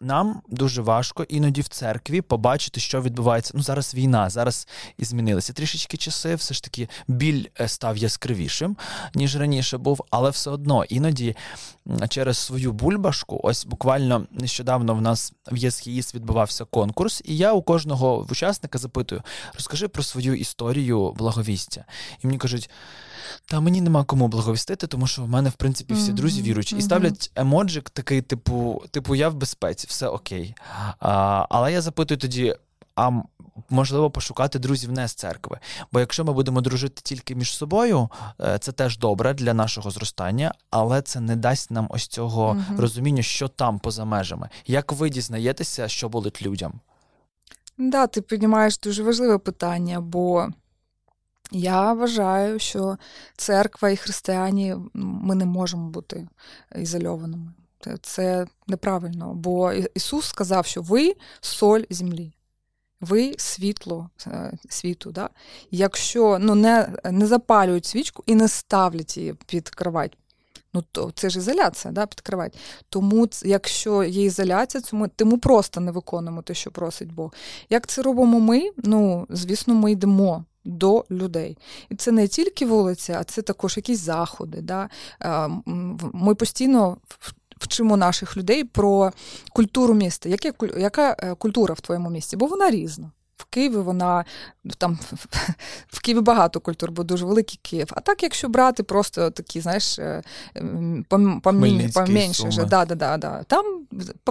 [0.00, 3.52] нам дуже важко іноді в церкві побачити, що відбувається.
[3.56, 4.68] Ну, зараз війна, зараз
[4.98, 8.76] і змінилися трішечки часи, все ж таки біль став яскравішим,
[9.14, 11.36] ніж раніше був, але все одно іноді
[12.08, 17.62] через свою бульбашку, ось буквально нещодавно в нас в ЄСХІС відбувався конкурс, і я у
[17.62, 19.22] кожного учасника запитую:
[19.54, 21.84] розкажи про свою історію благовістя.
[22.22, 22.70] І мені кажуть.
[23.46, 26.76] Та мені нема кому благовістити, тому що в мене, в принципі, всі друзі віруючі.
[26.76, 30.54] І ставлять емоджик такий, типу, типу, я в безпеці, все окей.
[31.00, 32.56] А, Але я запитую тоді:
[32.96, 33.10] а
[33.70, 35.58] можливо пошукати друзів не з церкви.
[35.92, 38.08] Бо якщо ми будемо дружити тільки між собою,
[38.40, 42.80] е, це теж добре для нашого зростання, але це не дасть нам ось цього угу.
[42.80, 44.48] розуміння, що там поза межами.
[44.66, 46.80] Як ви дізнаєтеся, що болить людям?
[47.78, 50.48] Да, ти піднімаєш дуже важливе питання, бо
[51.50, 52.96] я вважаю, що
[53.36, 56.28] церква і християні ми не можемо бути
[56.76, 57.52] ізольованими.
[58.02, 62.32] Це неправильно, бо Ісус сказав, що ви соль землі.
[63.00, 65.10] Ви світло е, світу.
[65.10, 65.30] Да?
[65.70, 70.18] Якщо ну, не не запалюють свічку і не ставлять її під кровать,
[70.74, 72.54] ну то це ж ізоляція да, під.
[72.88, 77.34] Тому, якщо є ізоляція, тому, тому просто не виконуємо те, що просить Бог.
[77.70, 78.70] Як це робимо ми?
[78.76, 80.44] Ну, звісно, ми йдемо.
[80.66, 81.58] До людей.
[81.88, 84.60] І це не тільки вулиця, а це також якісь заходи.
[84.60, 84.88] Да?
[86.12, 86.96] Ми постійно
[87.64, 89.12] вчимо наших людей про
[89.52, 90.28] культуру міста.
[90.28, 92.36] Яка, яка е, культура в твоєму місті?
[92.36, 93.10] Бо вона різна.
[93.36, 94.24] В Києві вона
[94.78, 94.98] там
[95.88, 97.88] в Києві багато культур, бо дуже великий Київ.
[97.90, 100.22] А так, якщо брати просто такі, знаєш, е,
[101.42, 103.42] поменше, да, да, да, да.
[103.42, 103.86] там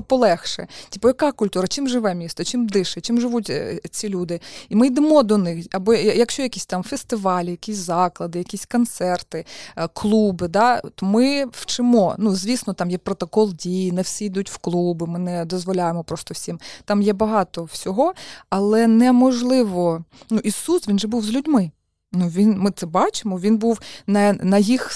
[0.07, 0.67] полегше.
[0.89, 4.39] Типу, яка культура, чим живе місто, чим дише, чим живуть е, ці люди.
[4.69, 5.65] І ми йдемо до них.
[5.71, 12.15] Або якщо якісь там фестивалі, якісь заклади, якісь концерти, е, клуби, да, то ми вчимо.
[12.17, 16.33] Ну, звісно, там є протокол дії, не всі йдуть в клуби, ми не дозволяємо просто
[16.33, 16.59] всім.
[16.85, 18.13] Там є багато всього,
[18.49, 20.03] але неможливо.
[20.29, 21.71] Ну, Ісус він же був з людьми.
[22.15, 24.91] Ну, він, Ми це бачимо, він був на на їх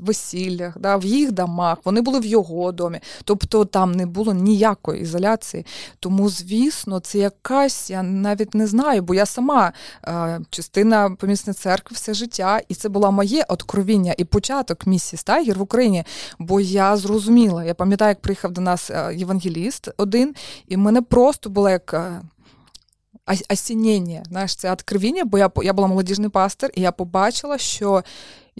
[0.00, 3.00] весіллях, да, в їх домах, вони були в його домі.
[3.24, 5.66] Тобто там не було ніякої ізоляції.
[6.00, 9.72] Тому, звісно, це якась, я навіть не знаю, бо я сама
[10.04, 15.58] е, частина помісної церкви все життя, і це було моє откровіння і початок місії Стайгер
[15.58, 16.04] в Україні.
[16.38, 20.34] Бо я зрозуміла, я пам'ятаю, як приїхав до нас е, євангеліст один,
[20.66, 22.20] і в мене просто було як.
[23.50, 28.02] Осінення, знаєш, це откровіння, бо я я була молодіжний пастор, і я побачила, що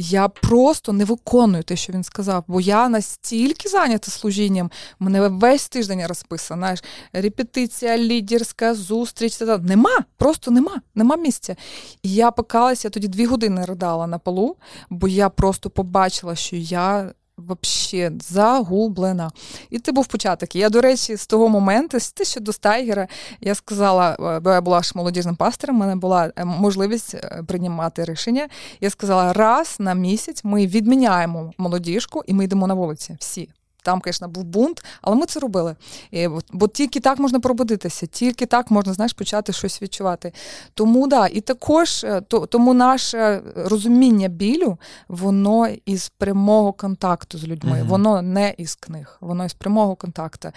[0.00, 5.68] я просто не виконую те, що він сказав, бо я настільки зайнята служінням, мене весь
[5.68, 9.40] тиждень розписано, знаєш, репетиція, лідерська, зустріч.
[9.60, 11.56] Нема, просто нема, нема місця.
[12.02, 14.56] І я покалася, я тоді дві години ридала на полу,
[14.90, 17.12] бо я просто побачила, що я
[17.46, 19.30] вообще загублена.
[19.70, 20.56] І це був початок.
[20.56, 23.08] Я, до речі, з того моменту, з те, до Стайгера,
[23.40, 27.42] я сказала, е, бо я була ж молодіжним пастором, в мене була е, можливість е,
[27.46, 28.48] приймати рішення.
[28.80, 33.16] Я сказала, раз на місяць ми відміняємо молодіжку і ми йдемо на вулиці.
[33.20, 33.48] Всі.
[33.88, 35.76] Там, звісно, був бунт, але ми це робили.
[36.10, 40.32] І, Бо тільки так можна пробудитися, тільки так можна знаєш, почати щось відчувати.
[40.74, 47.44] Тому да, і також е, то, тому наше розуміння білю, воно із прямого контакту з
[47.44, 50.48] людьми, mm воно не із книг, воно із прямого контакту.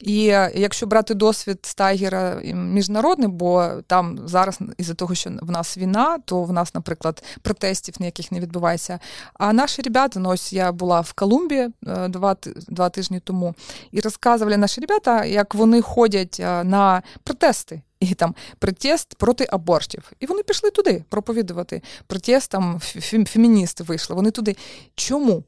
[0.00, 5.78] І е, якщо брати досвід Стайгера міжнародний, бо там зараз, із-за того, що в нас
[5.78, 8.98] війна, то в нас, наприклад, протестів ніяких не відбувається.
[9.34, 12.36] А наші ребята, ну ось я була в Колумбії е, два
[12.76, 13.54] два тижні тому,
[13.92, 17.82] і розказували наші ребята, як вони ходять е, на протести.
[18.00, 20.12] І там протест проти абортів.
[20.20, 21.82] І вони пішли туди проповідувати.
[22.06, 22.80] Протест там
[23.26, 24.16] феміністи вийшли.
[24.16, 24.56] Вони туди.
[24.94, 25.44] Чому?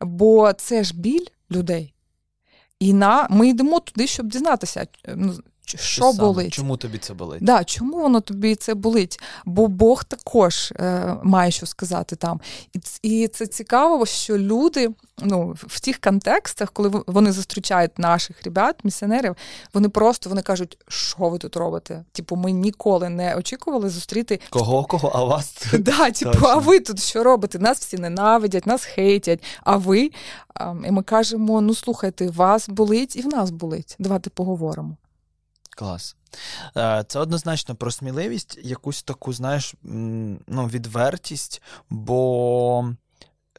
[0.00, 1.92] Бо це ж біль людей.
[2.80, 4.86] І на ми йдемо туди, щоб дізнатися.
[5.66, 6.52] Що Ти болить.
[6.52, 7.44] Чому тобі це болить?
[7.44, 9.20] Да, Чому воно тобі це болить?
[9.44, 12.40] Бо Бог також е, має що сказати там.
[12.72, 18.84] І і це цікаво, що люди ну, в тих контекстах, коли вони зустрічають наших ребят,
[18.84, 19.36] місіонерів,
[19.74, 22.04] вони просто вони кажуть, що ви тут робите?
[22.12, 27.02] Типу, ми ніколи не очікували зустріти кого, кого, а вас Да, типу, а ви тут
[27.02, 27.58] що робите?
[27.58, 29.42] Нас всі ненавидять, нас хейтять.
[29.64, 30.10] А ви?
[30.86, 33.96] І ми кажемо: ну слухайте, вас болить і в нас болить.
[33.98, 34.96] Давайте поговоримо.
[35.76, 36.16] Клас.
[36.76, 42.94] Е, це однозначно про сміливість, якусь таку, знаєш, ну, відвертість, бо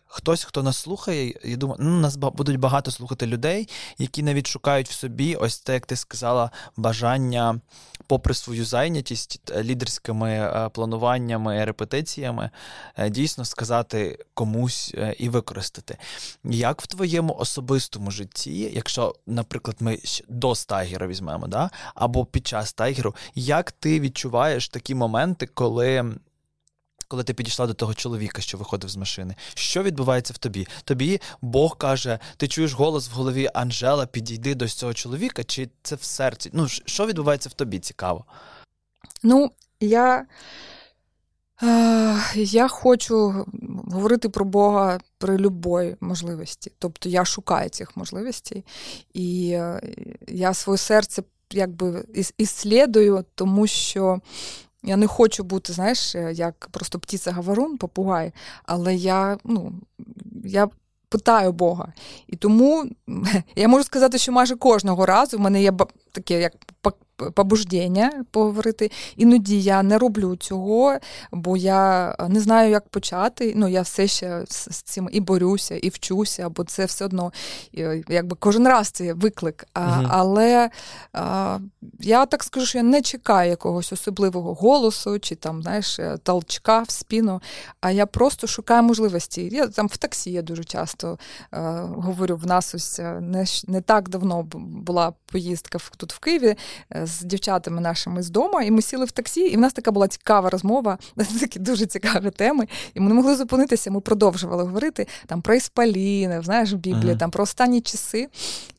[0.08, 4.90] хтось, хто нас слухає, я думаю, ну, нас будуть багато слухати людей, які навіть шукають
[4.90, 7.60] в собі, ось те, як ти сказала, бажання,
[8.08, 12.50] попри свою зайнятість лідерськими е, плануваннями, репетиціями,
[12.98, 15.98] е, дійсно сказати комусь е, і використати.
[16.44, 21.70] Як в твоєму особистому житті, якщо, наприклад, ми до стагера візьмемо, да?
[21.96, 26.14] або під час стагеру, як ти відчуваєш такі моменти, коли
[27.08, 29.36] коли ти підійшла до того чоловіка, що виходив з машини.
[29.54, 30.68] Що відбувається в тобі?
[30.84, 35.96] Тобі Бог каже, ти чуєш голос в голові Анжела, підійди до цього чоловіка, чи це
[35.96, 36.50] в серці?
[36.54, 37.80] Ну, що відбувається в тобі?
[37.80, 38.26] Цікаво?
[39.24, 40.26] Ну, я.
[42.36, 43.46] Я хочу
[43.88, 46.72] говорити про Бога при любої можливості.
[46.80, 48.66] Тобто я шукаю цих можливостей,
[49.14, 49.82] і е,
[50.28, 52.06] я своє серце якби
[52.38, 54.20] іслідую, тому що.
[54.88, 58.32] Я не хочу бути, знаєш, як просто птиця говорун, попугай,
[58.64, 59.74] але я ну,
[60.44, 60.70] я
[61.10, 61.94] питаю Бога.
[62.28, 62.86] І тому
[63.56, 65.74] я можу сказати, що майже кожного разу в мене є
[66.12, 66.54] таке як
[67.18, 68.92] побуждення поговорити.
[69.16, 70.98] Іноді я не роблю цього,
[71.32, 73.54] бо я не знаю, як почати.
[73.56, 77.32] Ну, я все ще з цим і борюся, і вчуся, бо це все одно
[78.10, 79.68] якби кожен раз це виклик.
[79.74, 80.08] А, угу.
[80.10, 80.70] Але
[81.14, 81.60] а,
[82.00, 86.92] я так скажу, що я не чекаю якогось особливого голосу чи там, знаєш, толчка в
[86.92, 87.42] спіну,
[87.82, 89.50] а я просто шукаю можливості.
[89.52, 91.20] Я там в таксі я дуже часто
[91.52, 96.56] а, говорю, в нас ось не, не так давно була поїздка тут в Києві
[97.08, 100.08] з дівчатами нашими з дому, і ми сіли в таксі, і в нас така була
[100.08, 100.98] цікава розмова,
[101.40, 102.68] такі дуже цікаві теми.
[102.94, 103.92] І ми не могли зупинитися.
[103.92, 107.18] Ми продовжували говорити там про іспаліни, знаєш, в Біблії, uh-huh.
[107.18, 108.28] там про останні часи.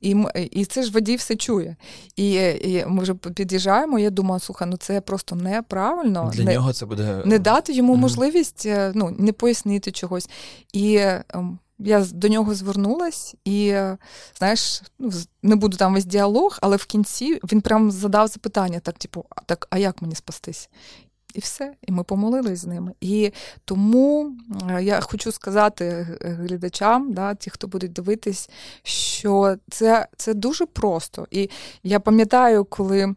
[0.00, 0.16] І
[0.50, 1.76] і це ж водій все чує.
[2.16, 3.98] І і ми вже під'їжджаємо.
[3.98, 6.30] Я думаю, слухай, ну це просто неправильно.
[6.34, 8.00] Для не, нього це буде не дати йому uh-huh.
[8.00, 10.28] можливість е, ну, не пояснити чогось.
[10.72, 10.96] І
[11.28, 13.76] ем, я до нього звернулась, і
[14.38, 15.10] знаєш, ну
[15.42, 19.66] не буду там весь діалог, але в кінці він прям задав запитання: так, типу, так,
[19.70, 20.70] а як мені спастись?
[21.34, 22.94] І все, і ми помолились з ними.
[23.00, 23.32] І
[23.64, 24.36] тому
[24.80, 28.50] я хочу сказати глядачам, да, ті, хто будуть дивитись,
[28.82, 31.26] що це, це дуже просто.
[31.30, 31.50] І
[31.82, 33.14] я пам'ятаю, коли.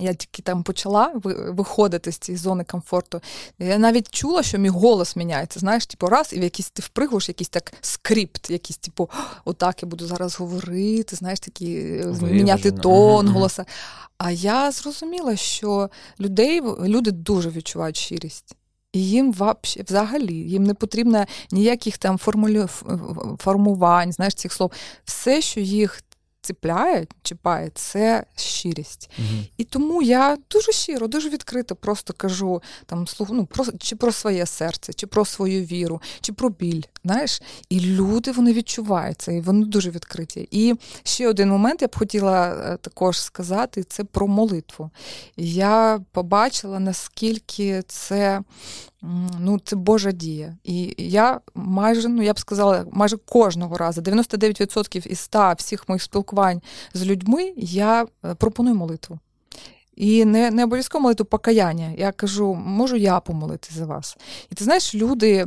[0.00, 1.12] Я тільки там почала
[1.48, 3.20] виходити з цієї зони комфорту.
[3.58, 5.60] Я навіть чула, що мій голос міняється.
[5.60, 9.10] Знаєш, типу, раз, і в якийсь ти впригуєш, якийсь так скрипт, якийсь, типу,
[9.44, 12.32] отак я буду зараз говорити, знаєш, такі Виважено.
[12.32, 13.64] міняти тон, голоса.
[14.18, 15.90] А я зрозуміла, що
[16.20, 18.56] людей люди дуже відчувають щирість.
[18.92, 19.34] І їм
[19.86, 22.68] взагалі їм не потрібно ніяких там формулю,
[23.38, 24.72] формувань, знаєш, цих слов.
[25.04, 26.02] Все, що їх
[26.44, 29.10] ціпляє, чіпає, це щирість.
[29.18, 29.38] Угу.
[29.56, 34.46] І тому я дуже щиро, дуже відкрито просто кажу там ну, про чи про своє
[34.46, 36.82] серце, чи про свою віру, чи про біль.
[37.04, 40.48] Знаєш, і люди вони відчувають це, і вони дуже відкриті.
[40.50, 44.90] І ще один момент я б хотіла е, також сказати: це про молитву.
[45.36, 48.40] Я побачила, наскільки це
[49.40, 50.56] ну, це Божа дія.
[50.64, 56.02] І я майже, ну я б сказала, майже кожного разу, 99% із 100 всіх моїх
[56.02, 56.62] спілкувань
[56.94, 59.18] з людьми, я е, пропоную молитву.
[59.96, 61.94] І не не обов'язково молитву покаяння.
[61.98, 64.16] Я кажу, можу я помолити за вас.
[64.50, 65.46] І ти знаєш, люди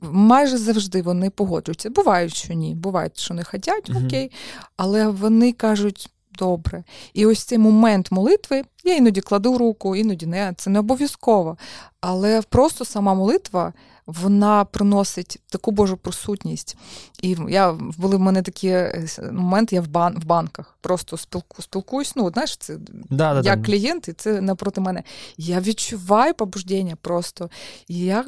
[0.00, 1.90] майже завжди вони погоджуються.
[1.90, 4.30] Бувають, що ні, бувають, що не хочуть, окей,
[4.76, 6.84] але вони кажуть, добре.
[7.14, 11.56] І ось цей момент молитви, я іноді кладу руку, іноді не, це не обов'язково.
[12.00, 13.72] Але просто сама молитва.
[14.06, 16.76] Вона приносить таку Божу присутність.
[17.22, 21.62] І я були в мене такі е, моменти, я в бан, в банках просто спілку,
[21.62, 22.16] спілкуюсь.
[22.16, 22.76] Ну, знаєш, це
[23.10, 23.62] да, да, я да.
[23.62, 25.02] клієнт, і це напроти мене.
[25.36, 27.50] Я відчуваю побуждення просто.
[27.88, 28.24] І я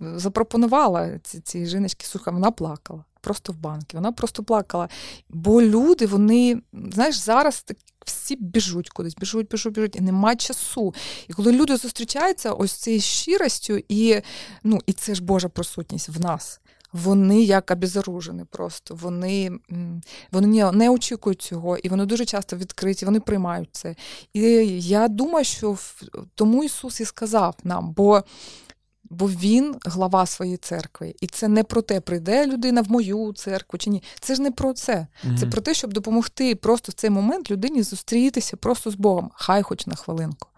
[0.00, 3.96] запропонувала цій, жіночці, слухай, вона плакала просто в банки.
[3.96, 4.88] Вона просто плакала.
[5.28, 7.64] Бо люди, вони, знаєш, зараз
[8.06, 10.94] всі біжуть кудись, біжуть, біжуть, біжуть, і нема часу.
[11.28, 14.20] І коли люди зустрічаються ось цією щиростю, і
[14.64, 16.60] ну, і це ж Божа присутність в нас.
[16.92, 19.50] Вони як обезоружені просто, вони
[20.32, 23.96] вони не очікують цього, і вони дуже часто відкриті, вони приймають це.
[24.32, 24.40] І
[24.80, 25.78] я думаю, що
[26.34, 28.22] тому Ісус і сказав нам, бо
[29.10, 31.14] бо він глава своєї церкви.
[31.20, 34.02] І це не про те, прийде людина в мою церкву чи ні.
[34.20, 34.92] Це ж не про це.
[35.26, 35.38] Mm-hmm.
[35.38, 39.62] Це про те, щоб допомогти просто в цей момент людині зустрітися просто з Богом, хай
[39.62, 40.48] хоч на хвилинку.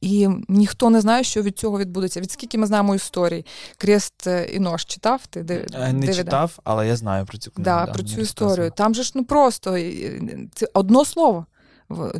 [0.00, 2.20] І ніхто не знає, що від цього відбудеться.
[2.20, 3.46] Від скільки ми знаємо історії.
[3.76, 5.42] Крест е, і нож читав ти?
[5.42, 7.64] Де, не читав, але я знаю про цю книгу.
[7.64, 8.72] Да, да, про цю історію.
[8.76, 9.78] Там же ж ну просто
[10.54, 11.46] це одно слово.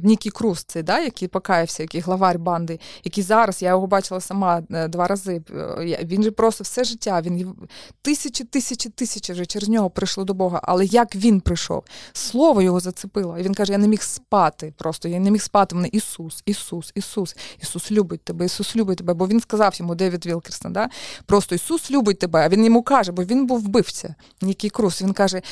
[0.03, 4.63] Нікі Круз, цей, да, який покаявся, який главарь банди, який зараз, я його бачила сама
[4.71, 5.43] е, два рази.
[5.51, 7.55] Е, він же просто все життя, він
[8.03, 10.61] тисячі, тисячі, тисячі вже через нього прийшло до Бога.
[10.63, 11.85] Але як він прийшов?
[12.13, 13.39] Слово його зацепило.
[13.39, 14.75] І він каже: Я не міг спати.
[14.77, 15.75] Просто я не міг спати.
[15.75, 19.15] Мене Ісус, Ісус, Ісус, Ісус любить тебе, Ісус любить тебе.
[19.15, 20.89] Бо він сказав йому Девід Вілкерсон, да?
[21.27, 22.45] просто Ісус любить тебе.
[22.45, 24.15] А він йому каже, бо він був вбивця.
[24.43, 25.03] Нікій Круз.
[25.03, 25.43] Він каже: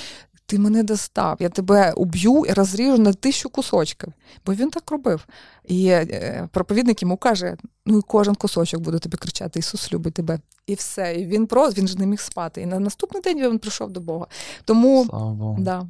[0.51, 4.13] ти мене достав, я тебе уб'ю і розріжу на тисячу кусочків.
[4.47, 5.27] Бо він так робив.
[5.65, 10.39] І е, проповідник йому каже: ну і кожен кусочок буде тобі кричати: Ісус любить тебе.
[10.67, 11.15] І все.
[11.15, 12.61] І він просто він ж не міг спати.
[12.63, 14.27] І на наступний день він прийшов до Бога.
[14.65, 15.57] Тому Слава Богу.
[15.61, 15.87] Да.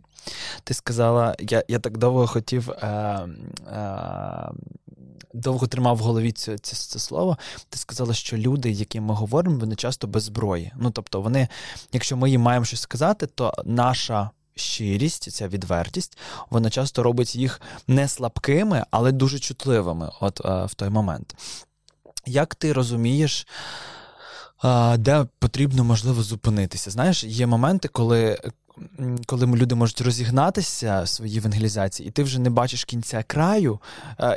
[0.64, 2.70] ти сказала, я я так довго хотів.
[2.70, 2.86] Е,
[3.72, 4.50] е,
[5.34, 7.38] Довго тримав в голові це, це це, слово.
[7.68, 10.72] Ти сказала, що люди, які ми говоримо, вони часто без зброї.
[10.76, 11.48] Ну тобто, вони,
[11.92, 16.18] якщо ми їм маємо щось сказати, то наша щирість, ця відвертість,
[16.50, 21.34] вона часто робить їх не слабкими, але дуже чутливими от е, в той момент.
[22.26, 23.46] Як ти розумієш?
[24.98, 26.90] Де потрібно можливо зупинитися.
[26.90, 28.38] Знаєш, є моменти, коли
[29.26, 33.80] коли люди можуть розігнатися в своїй евангелізації, і ти вже не бачиш кінця краю,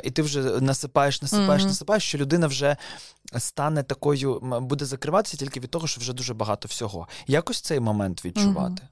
[0.04, 1.66] і ти вже насипаєш, насипаєш, mm-hmm.
[1.66, 2.76] насипаєш, що людина вже
[3.38, 7.08] стане такою, буде закриватися тільки від того, що вже дуже багато всього.
[7.26, 8.82] Якось цей момент відчувати.
[8.82, 8.88] Mm-hmm.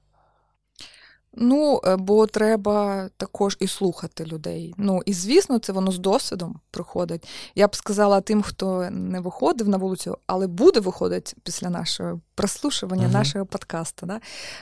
[1.35, 4.73] Ну, е, бо треба також і слухати людей.
[4.77, 7.27] Ну і звісно, це воно з досвідом приходить.
[7.55, 13.07] Я б сказала тим, хто не виходив на вулицю, але буде виходити після нашого прослушування,
[13.07, 13.13] uh-huh.
[13.13, 14.05] нашого подкасту.
[14.05, 14.19] Да?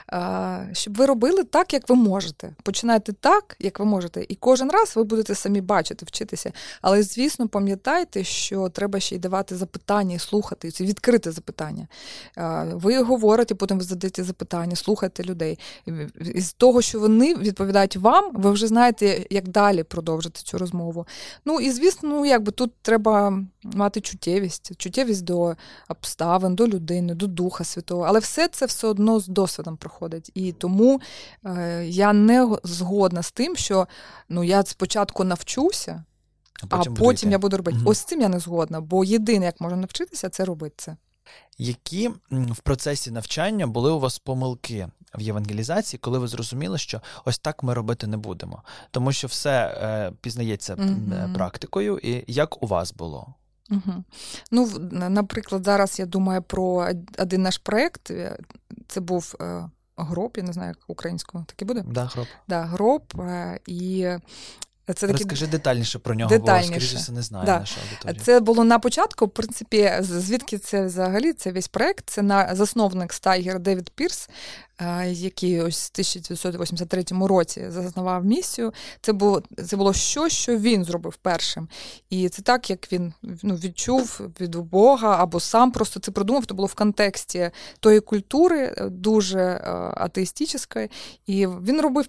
[0.07, 2.55] А, Щоб ви робили так, як ви можете.
[2.63, 4.25] Починайте так, як ви можете.
[4.29, 6.51] І кожен раз ви будете самі бачити, вчитися.
[6.81, 11.87] Але, звісно, пам'ятайте, що треба ще й давати запитання і слухати, це відкрите запитання.
[12.35, 15.59] А, Ви говорите, потім ви задаєте запитання, слухайте людей.
[16.61, 21.07] Того, що вони відповідають вам, ви вже знаєте, як далі продовжити цю розмову.
[21.45, 25.55] Ну і звісно, ну якби тут треба мати чуттєвість, чуттєвість до
[25.89, 28.03] обставин, до людини, до духа святого.
[28.03, 30.31] Але все це все одно з досвідом проходить.
[30.33, 31.01] І тому
[31.45, 33.87] е, я не згодна з тим, що
[34.29, 36.03] ну я спочатку навчуся.
[36.61, 37.77] А потім, а потім я буду робити.
[37.81, 37.89] Угу.
[37.89, 40.97] Ось з цим я не згодна, бо єдине, як можна навчитися, це робити це.
[41.57, 47.39] Які в процесі навчання були у вас помилки в євангелізації, коли ви зрозуміли, що ось
[47.39, 51.33] так ми робити не будемо, тому що все е, пізнається mm-hmm.
[51.33, 53.33] практикою, і як у вас було?
[53.71, 54.03] Угу.
[54.51, 58.11] Ну, наприклад, зараз я думаю про один наш проєкт.
[58.11, 58.37] Е,
[58.87, 61.83] це був е, гроб, я не знаю, як українською таке буде?
[61.87, 62.27] Да, гроб.
[62.47, 63.03] Да, гроб.
[63.19, 64.09] Е, і
[64.93, 65.23] це такі...
[65.23, 66.73] Розкажи детальніше про нього, детальніше.
[66.73, 67.59] бо скоріше не знаю да.
[67.59, 68.23] наша аудиторія.
[68.25, 69.25] Це було на початку.
[69.25, 72.09] В принципі, звідки це взагалі це весь проект?
[72.09, 74.29] Це на засновник Стайгер Девід Пірс
[75.11, 78.73] який ось в 1983 році заснував місію.
[79.01, 81.67] Це було це було щось, що він зробив першим.
[82.09, 83.13] І це так, як він
[83.43, 88.73] ну, відчув від Бога або сам просто це придумав, то було в контексті тої культури,
[88.77, 89.61] е, дуже е,
[89.97, 90.89] атеїстичної.
[91.25, 92.07] І він робив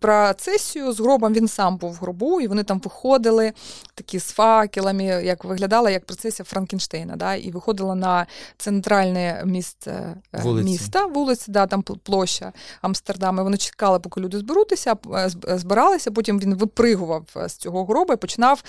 [0.00, 3.52] процесію з гробом, він сам був в гробу, і вони там виходили
[3.94, 7.16] такі з факелами, як виглядала як процесія Франкенштейна.
[7.16, 7.34] Да?
[7.34, 10.70] І виходила на центральне місце е, вулиці.
[10.70, 13.42] міста, вулиці, да, там площа Амстердама.
[13.42, 16.10] Вони чекали, поки люди зберуться, е, е, збиралися.
[16.10, 18.62] Потім він випригував е, з цього гроба і починав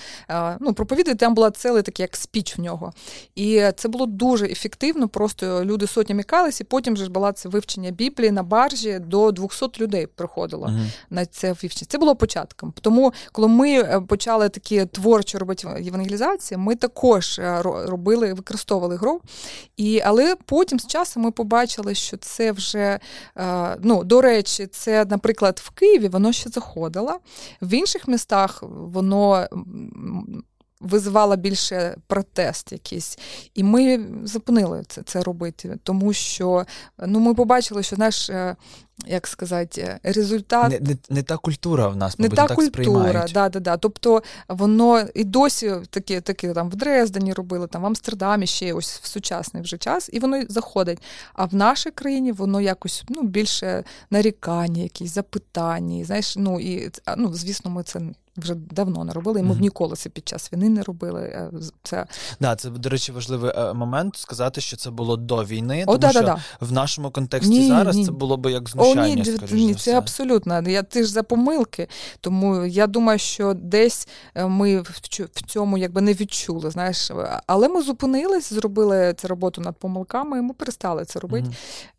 [0.60, 1.16] ну, проповідати.
[1.16, 2.92] Там була цілий такий як спіч в нього.
[3.34, 5.08] І це було дуже ефективно.
[5.08, 9.66] Просто люди сотнями кались, і потім вже була це вивчення Біблії на баржі до 200
[9.80, 11.86] людей приходило uh на це вивчення.
[11.88, 12.72] Це було початком.
[12.80, 19.22] Тому, коли ми почали такі творчі робити євангелізації, ми також робили, використовували гроб.
[19.76, 22.98] І, Але потім з часом ми побачили, що це вже
[23.80, 27.20] ну, До речі, це, наприклад, в Києві воно ще заходило,
[27.62, 29.46] в інших містах воно.
[30.84, 33.18] Визивала більше протест якийсь.
[33.54, 36.64] І ми зупинили це це робити, тому що
[37.06, 38.56] ну, ми побачили, що наш е,
[39.06, 40.70] як сказати, результат.
[40.70, 43.76] Не не, не та культура в нас, не та так культура, да, да, да.
[43.76, 49.00] Тобто воно і досі такі такі там в Дрездені робили, там в Амстердамі ще ось
[49.02, 51.02] в сучасний вже час, і воно заходить.
[51.32, 56.04] А в нашій країні воно якось ну, більше нарікання, якісь запитання.
[56.04, 58.00] Знаєш, ну і ну, звісно, ми це
[58.36, 61.20] вже давно не робили, і ми б ніколи це під час війни не робили.
[61.22, 61.50] Е,
[61.82, 62.06] це
[62.40, 65.98] да, це до речі, важливий е, момент сказати, що це було до війни, О, тому
[65.98, 68.06] да, що да, в нашому контексті ні, зараз ні.
[68.06, 69.02] це було би як знущання.
[69.02, 69.90] О, ні, скоріш ні, за все.
[69.90, 70.70] це абсолютно.
[70.70, 71.88] Я ти ж за помилки.
[72.20, 76.70] Тому я думаю, що десь е, ми в цьому якби не відчули.
[76.70, 77.10] Знаєш,
[77.46, 81.48] але ми зупинились, зробили цю роботу над помилками, і ми перестали це робити.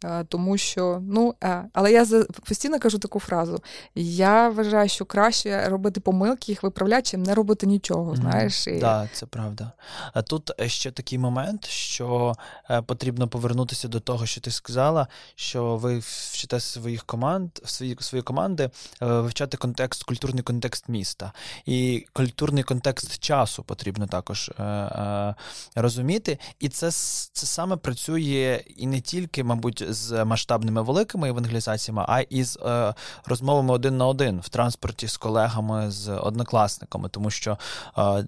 [0.04, 1.34] mm Тому що ну
[1.74, 2.06] але я
[2.48, 3.62] постійно кажу таку фразу:
[3.96, 8.16] я вважаю, що краще робити помилки помилки їх виправляти, чим не робити нічого.
[8.16, 8.64] знаєш.
[8.64, 8.80] Так, і...
[8.80, 9.72] да, це правда.
[10.14, 12.34] А тут ще такий момент, що
[12.70, 18.22] е, потрібно повернутися до того, що ти сказала, що ви вчите своїх команд, свої свої
[18.22, 18.70] команди е,
[19.06, 21.34] вивчати контекст, культурний контекст міста.
[21.66, 25.36] І культурний контекст часу потрібно також е, е,
[25.76, 26.40] розуміти.
[26.60, 26.92] І це
[27.32, 32.94] це саме працює і не тільки, мабуть, з масштабними великими евангелізаціями, а і з е,
[33.26, 35.92] розмовами один на один в транспорті з колегами.
[35.92, 37.58] з однокласниками, тому що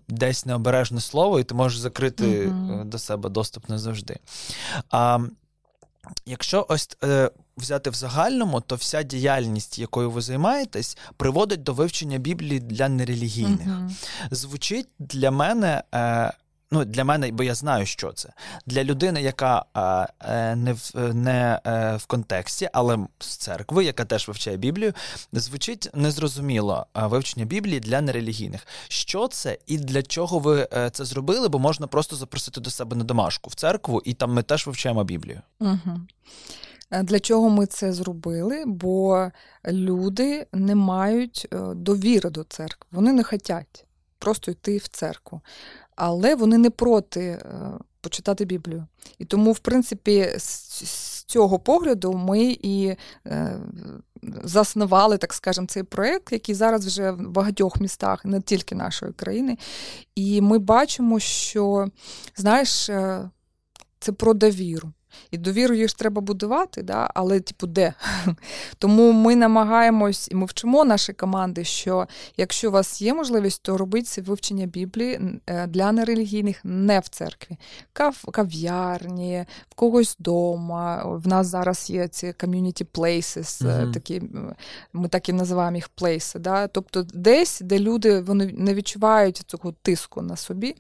[0.07, 2.85] десь необережне слово, і ти можеш закрити mm-hmm.
[2.85, 4.19] до себе доступ не завжди.
[4.91, 5.19] А,
[6.25, 12.17] Якщо ось е, взяти в загальному, то вся діяльність, якою ви займаєтесь, приводить до вивчення
[12.17, 13.67] Біблії для нерелігійних.
[13.67, 13.91] Mm-hmm.
[14.31, 15.83] Звучить для мене.
[15.93, 16.33] Е,
[16.71, 18.29] ну для мене, бо я знаю, що це
[18.65, 19.65] для людини, яка
[20.21, 24.93] е, не в не е, в контексті, але з церкви, яка теж вивчає Біблію,
[25.33, 28.67] звучить незрозуміло вивчення Біблії для нерелігійних.
[28.87, 31.49] Що це і для чого ви е, це зробили?
[31.49, 35.03] Бо можна просто запросити до себе на домашку в церкву, і там ми теж вивчаємо
[35.03, 35.41] Біблію.
[35.59, 36.01] Угу.
[37.03, 38.63] Для чого ми це зробили?
[38.65, 39.27] Бо
[39.67, 43.85] люди не мають довіри до церкви, вони не хочуть
[44.19, 45.41] просто йти в церкву
[45.97, 47.71] але вони не проти е,
[48.01, 48.87] почитати Біблію.
[49.19, 52.95] І тому, в принципі, з цього погляду ми і
[53.27, 53.59] е,
[54.43, 59.57] заснували, так скажемо, цей проєкт, який зараз вже в багатьох містах, не тільки нашої країни.
[60.15, 61.87] І ми бачимо, що,
[62.35, 63.29] знаєш, е,
[63.99, 64.91] це про довіру.
[65.31, 67.09] І довіру її ж треба будувати, да?
[67.13, 67.93] але типу, де?
[68.77, 72.07] Тому ми намагаємось і ми вчимо наші команди, що
[72.37, 77.07] якщо у вас є можливість, то робіть це вивчення Біблії е, для нерелігійних не в
[77.07, 77.57] церкві,
[77.93, 81.03] Кав, кав'ярні, в когось вдома.
[81.05, 84.21] В нас зараз є ці community places, mm такі,
[84.93, 86.39] ми так і називаємо їх плейси.
[86.39, 86.67] Да?
[86.67, 90.75] Тобто десь, де люди вони не відчувають цього тиску на собі,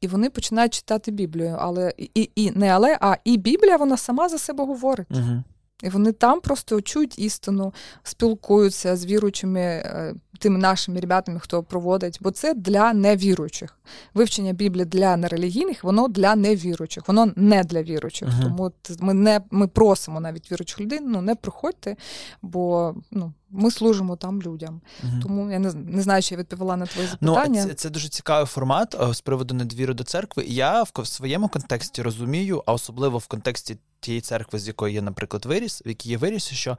[0.00, 1.56] і вони починають читати Біблію.
[1.58, 5.10] Але і, і не але, а і Біблія вона сама за себе говорить.
[5.10, 5.42] Угу.
[5.82, 12.18] І вони там просто чують істину, спілкуються з віруючими е, тими нашими ребятами, хто проводить,
[12.20, 13.78] бо це для невіруючих.
[14.14, 18.28] Вивчення Біблії для нерелігійних, воно для невіруючих, воно не для віруючих.
[18.28, 18.42] Uh-huh.
[18.42, 21.96] Тому ми не ми просимо навіть віруючих людей, ну не приходьте,
[22.42, 23.32] бо ну.
[23.52, 27.08] Ми служимо там людям, uh тому я не не знаю, чи я відповіла на твоє
[27.20, 27.62] ну, запитання.
[27.62, 30.44] Ну, Це це дуже цікавий формат з приводу недовіри до церкви.
[30.46, 35.46] Я в своєму контексті розумію, а особливо в контексті тієї церкви, з якої я, наприклад,
[35.46, 36.78] виріс, в якій я виріс, що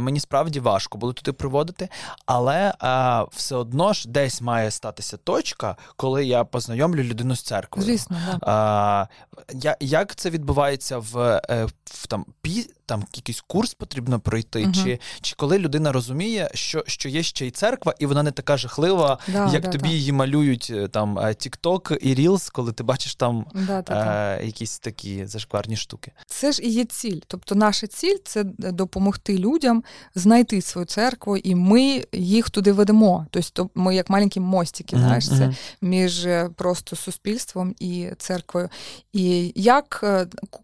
[0.00, 1.88] мені справді важко було туди приводити,
[2.26, 7.86] але а, все одно ж десь має статися точка, коли я познайомлю людину з церквою.
[7.86, 8.38] Звісно, да.
[8.42, 9.06] А,
[9.52, 11.18] я, Як це відбувається в,
[11.50, 14.72] е, в там пі, там якийсь курс потрібно пройти, угу.
[14.72, 18.56] чи чи коли людина розуміє, що що є ще й церква, і вона не така
[18.56, 22.82] жахлива, да, як да, тобі її малюють е, там TikTok е, і Reels, коли ти
[22.82, 23.46] бачиш там
[23.90, 26.12] е, якісь такі зашкварні штуки.
[26.26, 27.20] Це ж і є ціль.
[27.26, 29.84] Тобто, наша ціль це допомогти людям
[30.14, 33.26] знайти свою церкву, і ми їх туди ведемо.
[33.30, 38.68] Тобто, ми як маленькі мостики, знаєш, це між просто суспільством і церквою.
[39.12, 40.04] І як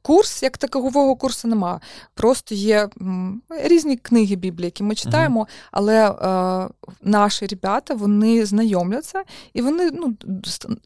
[0.03, 1.81] курс, як такового курсу немає.
[2.15, 2.89] Просто є
[3.49, 6.69] різні книги Біблії, які ми читаємо, uh але е,
[7.03, 10.17] наші ребята вони знайомляться і вони ну,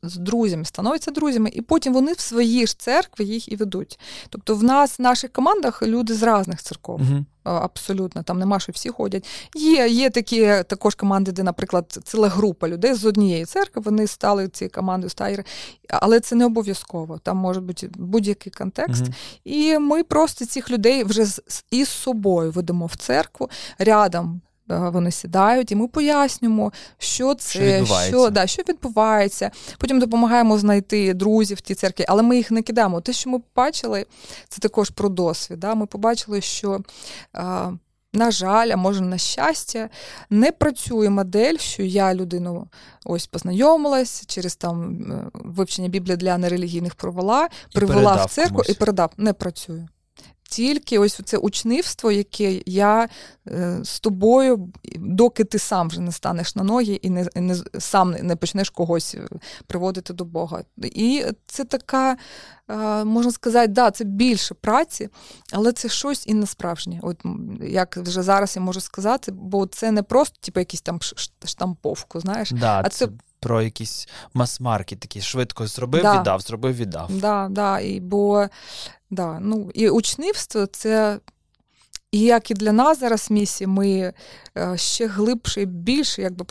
[0.03, 3.99] з друзями становляться друзями, і потім вони в свої ж церкви їх і ведуть.
[4.29, 7.01] Тобто, в нас в наших командах люди з різних церков.
[7.01, 9.27] uh Абсолютно, там нема, що всі ходять.
[9.55, 14.49] Є є такі також команди, де, наприклад, ціла група людей з однієї церкви, вони стали
[14.49, 15.45] цією командою стайри,
[15.89, 17.19] але це не обов'язково.
[17.19, 19.03] Там може бути будь-який контекст.
[19.03, 19.13] Угу.
[19.45, 21.27] І ми просто цих людей вже
[21.71, 28.09] із собою ведемо в церкву рядом вони сідають, і ми пояснюємо, що це, що відбувається.
[28.09, 29.51] Що, да, що відбувається.
[29.79, 33.01] Потім допомагаємо знайти друзів в тій церкві, але ми їх не кидаємо.
[33.01, 34.07] Те, що ми побачили,
[34.49, 35.61] це також про досвід.
[35.61, 35.75] Да?
[35.75, 36.81] Ми побачили, що.
[38.13, 39.89] На жаль, а може на щастя,
[40.31, 42.69] не працює модель, що я людину
[43.05, 44.99] ось познайомилась через там
[45.35, 48.69] вивчення Біблії для нерелігійних провела, привела в церкву комусь.
[48.69, 49.13] і передав.
[49.17, 49.89] Не працює
[50.49, 53.09] тільки ось це учнивство, яке я
[53.49, 58.11] е, з тобою, доки ти сам вже не станеш на ноги і не не сам
[58.11, 59.29] не почнеш когось е,
[59.67, 60.63] приводити до Бога.
[60.83, 62.17] І це така,
[62.69, 65.09] е, можна сказати, да, це більше праці,
[65.53, 67.01] але це щось і не справжнє.
[67.03, 67.21] От
[67.63, 71.01] як вже зараз я можу сказати, бо це не просто типу, якісь там
[71.45, 73.09] штамповку, знаєш, да, а це.
[73.41, 76.19] Про якісь мас-марки такі швидко зробив, да.
[76.19, 77.11] віддав, зробив, віддав.
[77.19, 78.47] Да, да, і бо
[79.11, 81.21] Да, ну І учнівство це.
[82.13, 84.13] І як і для нас зараз місії, ми
[84.59, 86.45] е, ще глибше і більше якби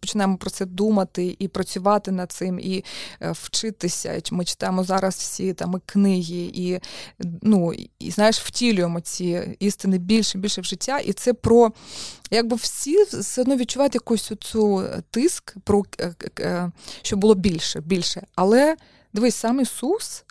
[0.00, 2.84] починаємо про це думати і працювати над цим, і
[3.20, 4.20] е, вчитися.
[4.30, 6.78] Ми читаємо зараз всі там і книги, і
[7.42, 10.98] ну, і знаєш, втілюємо ці істини більше і більше в життя.
[10.98, 11.72] І це про
[12.30, 15.82] якби всі все одно відчувають якусь цю тиск, про
[16.40, 16.70] е,
[17.02, 18.26] щоб було більше, більше.
[18.34, 18.76] Але
[19.12, 20.24] дивись, сам Ісус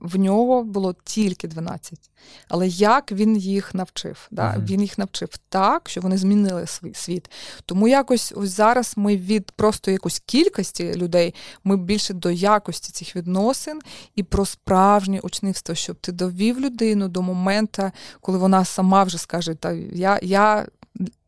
[0.00, 2.10] в нього було тільки 12.
[2.48, 4.28] Але як він їх навчив?
[4.30, 4.42] Да?
[4.42, 4.64] Uh-huh.
[4.64, 7.30] Він їх навчив так, що вони змінили свій світ.
[7.66, 11.34] Тому якось ось зараз ми від просто якоїсь кількості людей,
[11.64, 13.80] ми більше до якості цих відносин
[14.14, 17.90] і про справжнє учнівство, щоб ти довів людину до моменту,
[18.20, 20.66] коли вона сама вже скаже, та я, я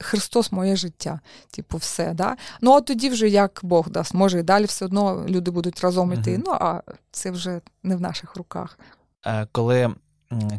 [0.01, 1.21] Христос моє життя.
[1.51, 2.15] Типу, все.
[2.15, 2.37] Да?
[2.61, 6.13] Ну, а тоді вже як Бог дасть, може і далі все одно люди будуть разом
[6.13, 6.37] іти.
[6.37, 6.43] Uh-huh.
[6.47, 8.79] Ну, а це вже не в наших руках.
[9.27, 9.95] Е, коли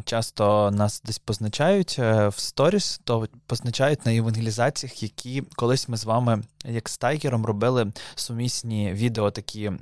[0.04, 6.04] часто нас десь позначають е, в сторіс, то позначають на евангелізаціях, які колись ми з
[6.04, 9.72] вами, як з Тайгером, робили сумісні відео, такі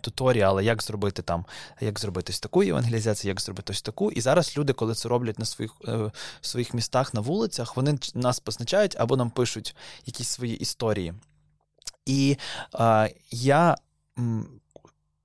[0.00, 1.44] туторіали, як зробити там,
[1.80, 4.10] як зробити ось таку евангелізацію, як зробити ось таку.
[4.10, 8.40] І зараз люди, коли це роблять на своїх е, своїх містах на вулицях, вони нас
[8.40, 9.76] позначають або нам пишуть
[10.06, 11.14] якісь свої історії.
[12.06, 12.36] І
[12.80, 13.76] е, я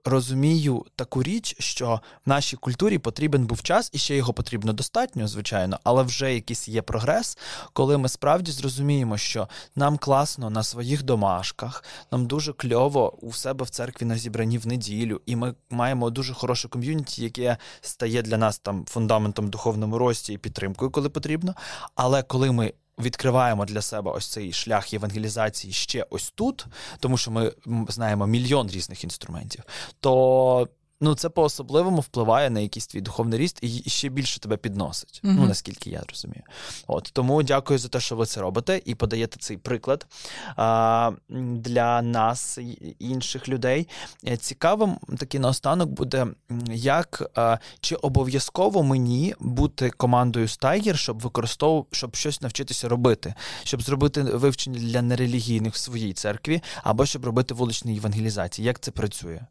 [0.06, 5.28] розумію таку річ, що в нашій культурі потрібен був час, і ще його потрібно достатньо,
[5.28, 7.38] звичайно, але вже якийсь є прогрес,
[7.74, 13.66] коли ми справді зрозуміємо, що нам класно на своїх домашках, нам дуже кльово у себе
[13.66, 18.38] в церкві на зібранні в неділю, і ми маємо дуже хороше ком'юніті, яке стає для
[18.38, 21.56] нас там фундаментом духовному рості і підтримкою, коли потрібно.
[21.95, 26.66] Але коли ми відкриваємо для себе ось цей шлях євангелізації ще ось тут,
[26.99, 27.52] тому що ми
[27.89, 29.64] знаємо мільйон різних інструментів,
[29.99, 30.68] то
[31.02, 35.22] ну це по-особливому впливає на якийсь твій духовний ріст і ще більше тебе підносить.
[35.24, 35.36] Mm-hmm.
[35.38, 36.43] Ну наскільки я розумію.
[36.88, 40.08] От тому дякую за те, що ви це робите, і подаєте цей приклад
[40.56, 41.12] а,
[41.56, 42.60] для нас
[42.99, 43.88] інших людей.
[44.28, 46.28] Е, цікавим такий наостанок буде,
[46.72, 53.34] як а, чи обов'язково мені бути командою Стайгер, щоб використовувати, щоб щось навчитися робити,
[53.64, 58.66] щоб зробити вивчення для нерелігійних в своїй церкві, або щоб робити вуличні евангелізації.
[58.66, 59.41] Як це працює?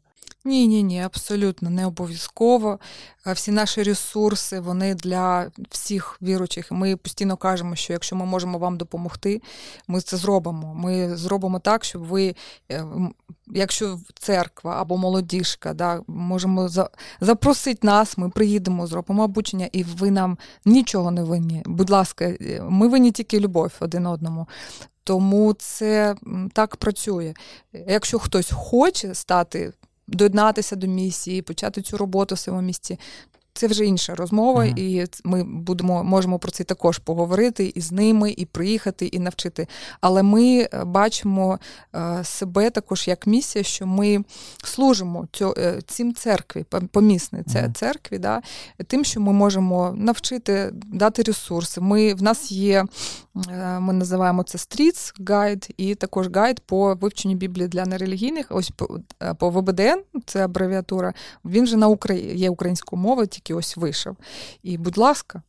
[0.45, 2.79] Ні, ні, ні, абсолютно не обов'язково.
[3.27, 6.71] Е, всі наші ресурси, вони для всіх віручих.
[6.71, 9.41] Ми постійно кажемо, що якщо ми можемо вам допомогти,
[9.87, 10.73] ми це зробимо.
[10.75, 12.35] Ми зробимо так, щоб ви,
[12.71, 12.85] е,
[13.47, 16.69] якщо церква або молодіжка, да, можемо
[17.21, 21.63] запросити нас, ми приїдемо, зробимо обучення, і ви нам нічого не винні.
[21.65, 24.47] Будь ласка, е, ми винні тільки любов один одному.
[25.03, 26.15] Тому це
[26.53, 27.33] так працює.
[27.87, 29.73] Якщо хтось хоче стати
[30.07, 32.97] доєднатися до місії, почати цю роботу в своєму місці.
[33.53, 34.79] Це вже інша розмова, uh-huh.
[34.79, 39.67] і ми будемо можемо про це також поговорити і з ними, і приїхати, і навчити.
[40.01, 41.59] Але ми е, бачимо
[41.95, 44.23] е, себе також як місія, що ми
[44.63, 47.73] служимо цю, е, цим церкві, помісне це uh-huh.
[47.73, 48.41] церкві, да,
[48.87, 51.81] тим, що ми можемо навчити, дати ресурси.
[51.81, 52.85] Ми, В нас є,
[53.79, 58.47] ми називаємо це стріц гайд, і також гайд по вивченню Біблії для нерелігійних.
[58.49, 58.99] Ось по,
[59.39, 61.13] по ВБДН, це абревіатура.
[61.45, 64.17] Він вже на Україні є українською мовою тільки ось вийшов.
[64.63, 65.41] І, будь ласка,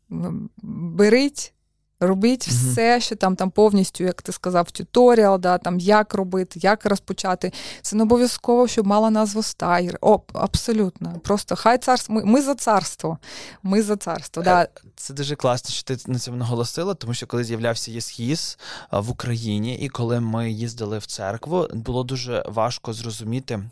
[0.63, 1.55] беріть.
[2.03, 6.87] Робіть все, що там там повністю, як ти сказав, туторіал, да, там як робити, як
[6.87, 7.53] розпочати.
[7.83, 9.99] Це не обов'язково, щоб мала назву стайр.
[10.01, 11.21] О, абсолютно.
[11.25, 12.15] Просто хай царство.
[12.15, 13.19] Ми, ми за царство.
[13.63, 14.43] Ми за царство.
[14.43, 14.63] Да.
[14.63, 18.59] Е, це дуже класно, що ти на цьому наголосила, тому що коли з'являвся єсхіз
[18.93, 23.63] в Україні, і коли ми їздили в церкву, було дуже важко зрозуміти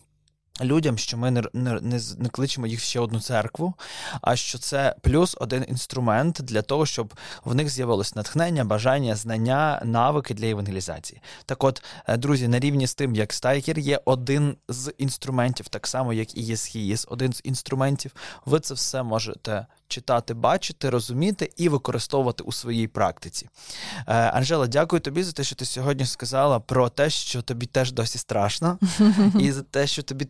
[0.63, 3.75] людям, що ми не, не, не, не кличемо їх в ще одну церкву,
[4.21, 9.83] а що це плюс один інструмент для того, щоб в них з'явилось натхнення, бажання, знання,
[9.85, 11.21] навики для евангелізації.
[11.47, 15.87] Так от, е, друзі, на рівні з тим, як стайкер є один з інструментів, так
[15.87, 18.15] само, як і ЄСХІС, один з інструментів,
[18.47, 23.49] ви це все можете читати, бачити, розуміти і використовувати у своїй практиці.
[24.07, 27.93] Е, Анжела, дякую тобі за те, що ти сьогодні сказала про те, що тобі теж
[27.93, 28.79] досі страшно,
[29.41, 30.29] і за те, що тобі.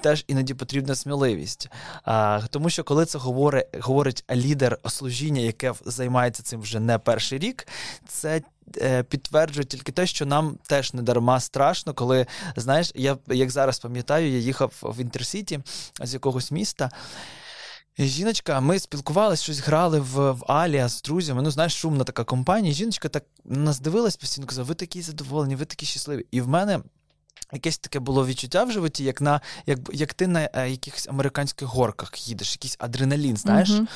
[0.00, 1.68] Теж іноді потрібна сміливість.
[2.04, 7.38] А, Тому що коли це говорить говорить лідер служіння, яке займається цим вже не перший
[7.38, 7.68] рік,
[8.08, 8.42] це
[8.76, 13.78] е, підтверджує тільки те, що нам теж не дарма страшно, коли знаєш, я як зараз
[13.78, 15.60] пам'ятаю, я їхав в інтерсіті
[16.00, 16.90] з якогось міста.
[17.98, 21.42] Жіночка, ми спілкувалися, щось грали в в Алія з друзями.
[21.42, 22.74] Ну, знаєш, шумна така компанія.
[22.74, 26.26] Жіночка так на нас дивилась постійно, казала, ви такі задоволені, ви такі щасливі.
[26.30, 26.80] І в мене
[27.52, 31.68] якесь таке було відчуття в животі, як на як, як ти на е, якихось американських
[31.68, 33.70] горках їдеш, якийсь адреналін, знаєш.
[33.70, 33.86] Mm-hmm.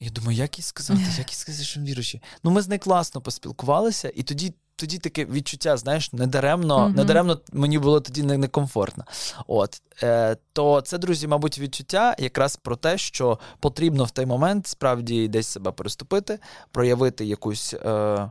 [0.00, 2.22] Я думаю, як їй сказати, як їй сказати, що віруючі.
[2.44, 6.96] Ну, ми з нею класно поспілкувалися, і тоді тоді таке відчуття, знаєш, недаремно mm-hmm.
[6.96, 9.04] недаремно мені було тоді некомфортно.
[9.46, 14.66] От, е, То це, друзі, мабуть, відчуття якраз про те, що потрібно в той момент
[14.66, 16.38] справді десь себе переступити,
[16.72, 17.74] проявити якусь.
[17.74, 18.30] Е, Е,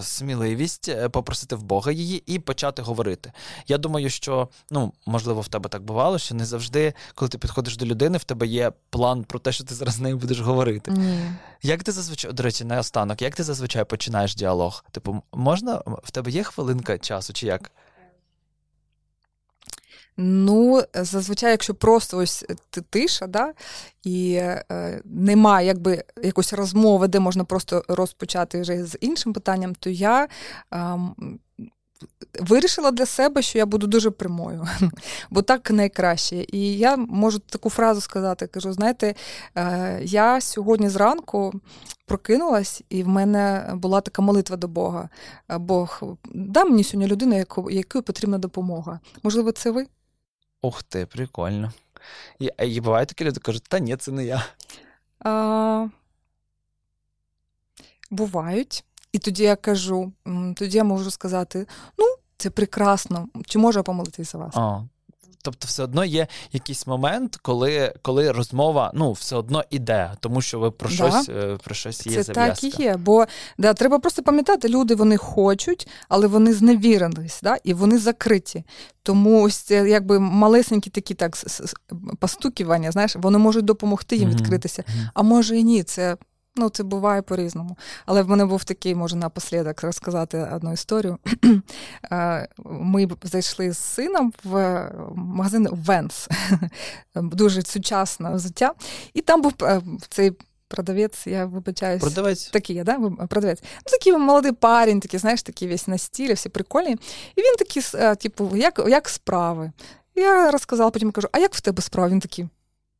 [0.00, 3.32] сміливість е, попросити в Бога її і почати говорити.
[3.68, 7.76] Я думаю, що ну можливо в тебе так бувало, що не завжди, коли ти підходиш
[7.76, 10.90] до людини, в тебе є план про те, що ти зараз з нею будеш говорити.
[10.90, 11.20] Ні.
[11.62, 14.84] Як ти зазвичай до речі, наостанок, як ти зазвичай починаєш діалог?
[14.90, 17.70] Типу, можна в тебе є хвилинка часу, чи як?
[20.16, 22.44] Ну, зазвичай, якщо просто ось
[22.90, 23.52] тиша, да,
[24.02, 29.90] і е, немає якби якоїсь розмови, де можна просто розпочати вже з іншим питанням, то
[29.90, 30.28] я
[30.74, 30.98] е,
[32.40, 34.66] вирішила для себе, що я буду дуже прямою,
[35.30, 36.46] бо так найкраще.
[36.48, 39.14] І я можу таку фразу сказати: кажу: знаєте,
[39.54, 41.52] е, я сьогодні зранку
[42.06, 45.08] прокинулась, і в мене була така молитва до Бога.
[45.48, 46.02] Бог,
[46.34, 49.00] дай мені сьогодні людину, яку, якій потрібна допомога.
[49.22, 49.86] Можливо, це ви?
[50.62, 51.72] Ух ти, прикольно.
[52.38, 54.46] І, і буває такі люди кажуть, та ні, це не я.
[55.20, 55.88] А,
[58.10, 58.84] Бувають.
[59.12, 60.12] І тоді я кажу,
[60.56, 61.66] тоді я можу сказати:
[61.98, 62.04] ну,
[62.36, 63.82] це прекрасно, чи можу я
[64.24, 64.56] за вас?
[64.56, 64.82] А,
[65.46, 70.58] Тобто, все одно є якийсь момент, коли коли розмова ну, все одно іде, тому що
[70.58, 70.94] ви про да.
[70.94, 72.66] щось е, про щось є Це зав'язка.
[72.66, 72.96] так і є.
[72.96, 73.26] Бо
[73.58, 78.64] да, треба просто пам'ятати, люди вони хочуть, але вони зневірились, да, і вони закриті.
[79.02, 81.36] Тому ось це якби малесенькі такі так
[82.18, 84.82] постукування, знаєш, вони можуть допомогти їм відкритися.
[84.82, 85.10] Mm-hmm.
[85.14, 85.82] А може і ні.
[85.82, 86.16] Це
[86.56, 87.76] Ну, це буває по-різному.
[88.06, 91.18] Але в мене був такий, можу напослідок розказати одну історію.
[92.12, 94.84] Е, ми зайшли з сином в
[95.14, 96.28] магазин Венс,
[97.14, 98.72] дуже сучасне взуття.
[99.14, 100.32] І там був е, цей.
[100.68, 102.02] Продавець, я вибачаюсь.
[102.02, 102.46] Продавець.
[102.46, 102.98] Такий, да?
[103.28, 103.62] Продавець.
[103.62, 106.96] Ну, такий молодий парень, такий, знаєш, такий весь на стілі, всі прикольні.
[107.36, 109.72] І він такий, е, типу, як як справи?
[110.14, 112.10] Я розказала, потім кажу, а як в тебе справи?
[112.10, 112.48] Він такий.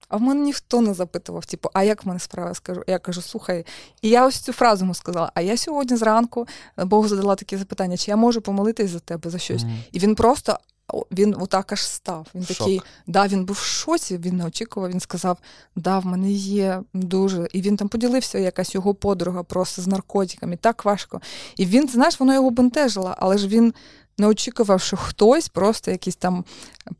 [0.08, 2.54] А в мене ніхто не запитував, типу, а як в мене справа?
[2.54, 3.66] Скажу, я кажу, слухай,
[4.02, 6.46] і я ось цю фразу йому сказала: а я сьогодні зранку
[6.76, 9.64] Богу задала таке запитання, чи я можу помолитись за тебе за щось?
[9.64, 9.76] Mm.
[9.92, 10.58] І він просто
[11.12, 12.26] він отак аж став.
[12.34, 12.56] Він Шок.
[12.58, 14.90] такий, да, він був в шоці, він не очікував.
[14.90, 15.38] Він сказав:
[15.76, 17.48] Да, в мене є дуже.
[17.52, 21.20] І він там поділився, якась його подруга просто з наркотиками, так важко.
[21.56, 23.74] І він, знаєш, воно його бентежило, але ж він
[24.18, 26.44] не очікував, що хтось, просто якийсь там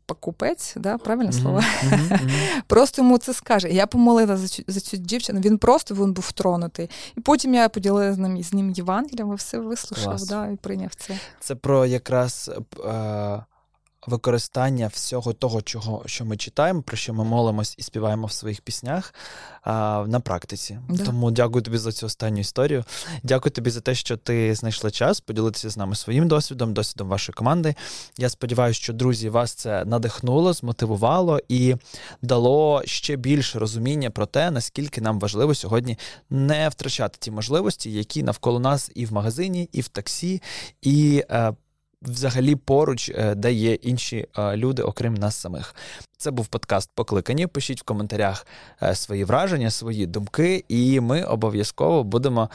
[0.07, 2.63] покупець, да, правильне слово, mm-hmm, mm-hmm.
[2.67, 3.69] просто йому це скаже.
[3.69, 6.91] Я помолила за цю, за цю дівчину, він просто він був тронутий.
[7.17, 10.95] І потім я поділила з ним з ним Євангелієм, і все вислушав да, і прийняв
[10.95, 11.19] це.
[11.41, 12.51] Це про якраз.
[12.85, 13.45] Е-
[14.07, 18.61] використання всього того, чого, що ми читаємо, про що ми молимось і співаємо в своїх
[18.61, 19.15] піснях
[19.63, 20.79] а, на практиці.
[20.89, 21.05] Да.
[21.05, 22.85] Тому дякую тобі за цю останню історію.
[23.23, 27.35] Дякую тобі за те, що ти знайшла час поділитися з нами своїм досвідом, досвідом вашої
[27.35, 27.75] команди.
[28.19, 31.75] Я сподіваюся, що друзі вас це надихнуло, змотивувало і
[32.23, 35.99] дало ще більше розуміння про те, наскільки нам важливо сьогодні
[36.31, 40.43] не втрачати ті можливості, які навколо нас і в магазині, і в таксі,
[40.83, 41.25] і.
[42.03, 45.75] Взагалі поруч, е, де є інші е, люди, окрім нас самих.
[46.17, 47.47] Це був подкаст Покликані.
[47.47, 48.47] Пишіть в коментарях
[48.83, 52.51] е, свої враження, свої думки, і ми обов'язково будемо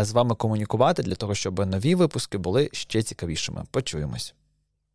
[0.00, 3.64] з вами комунікувати для того, щоб нові випуски були ще цікавішими.
[3.70, 4.34] Почуємось.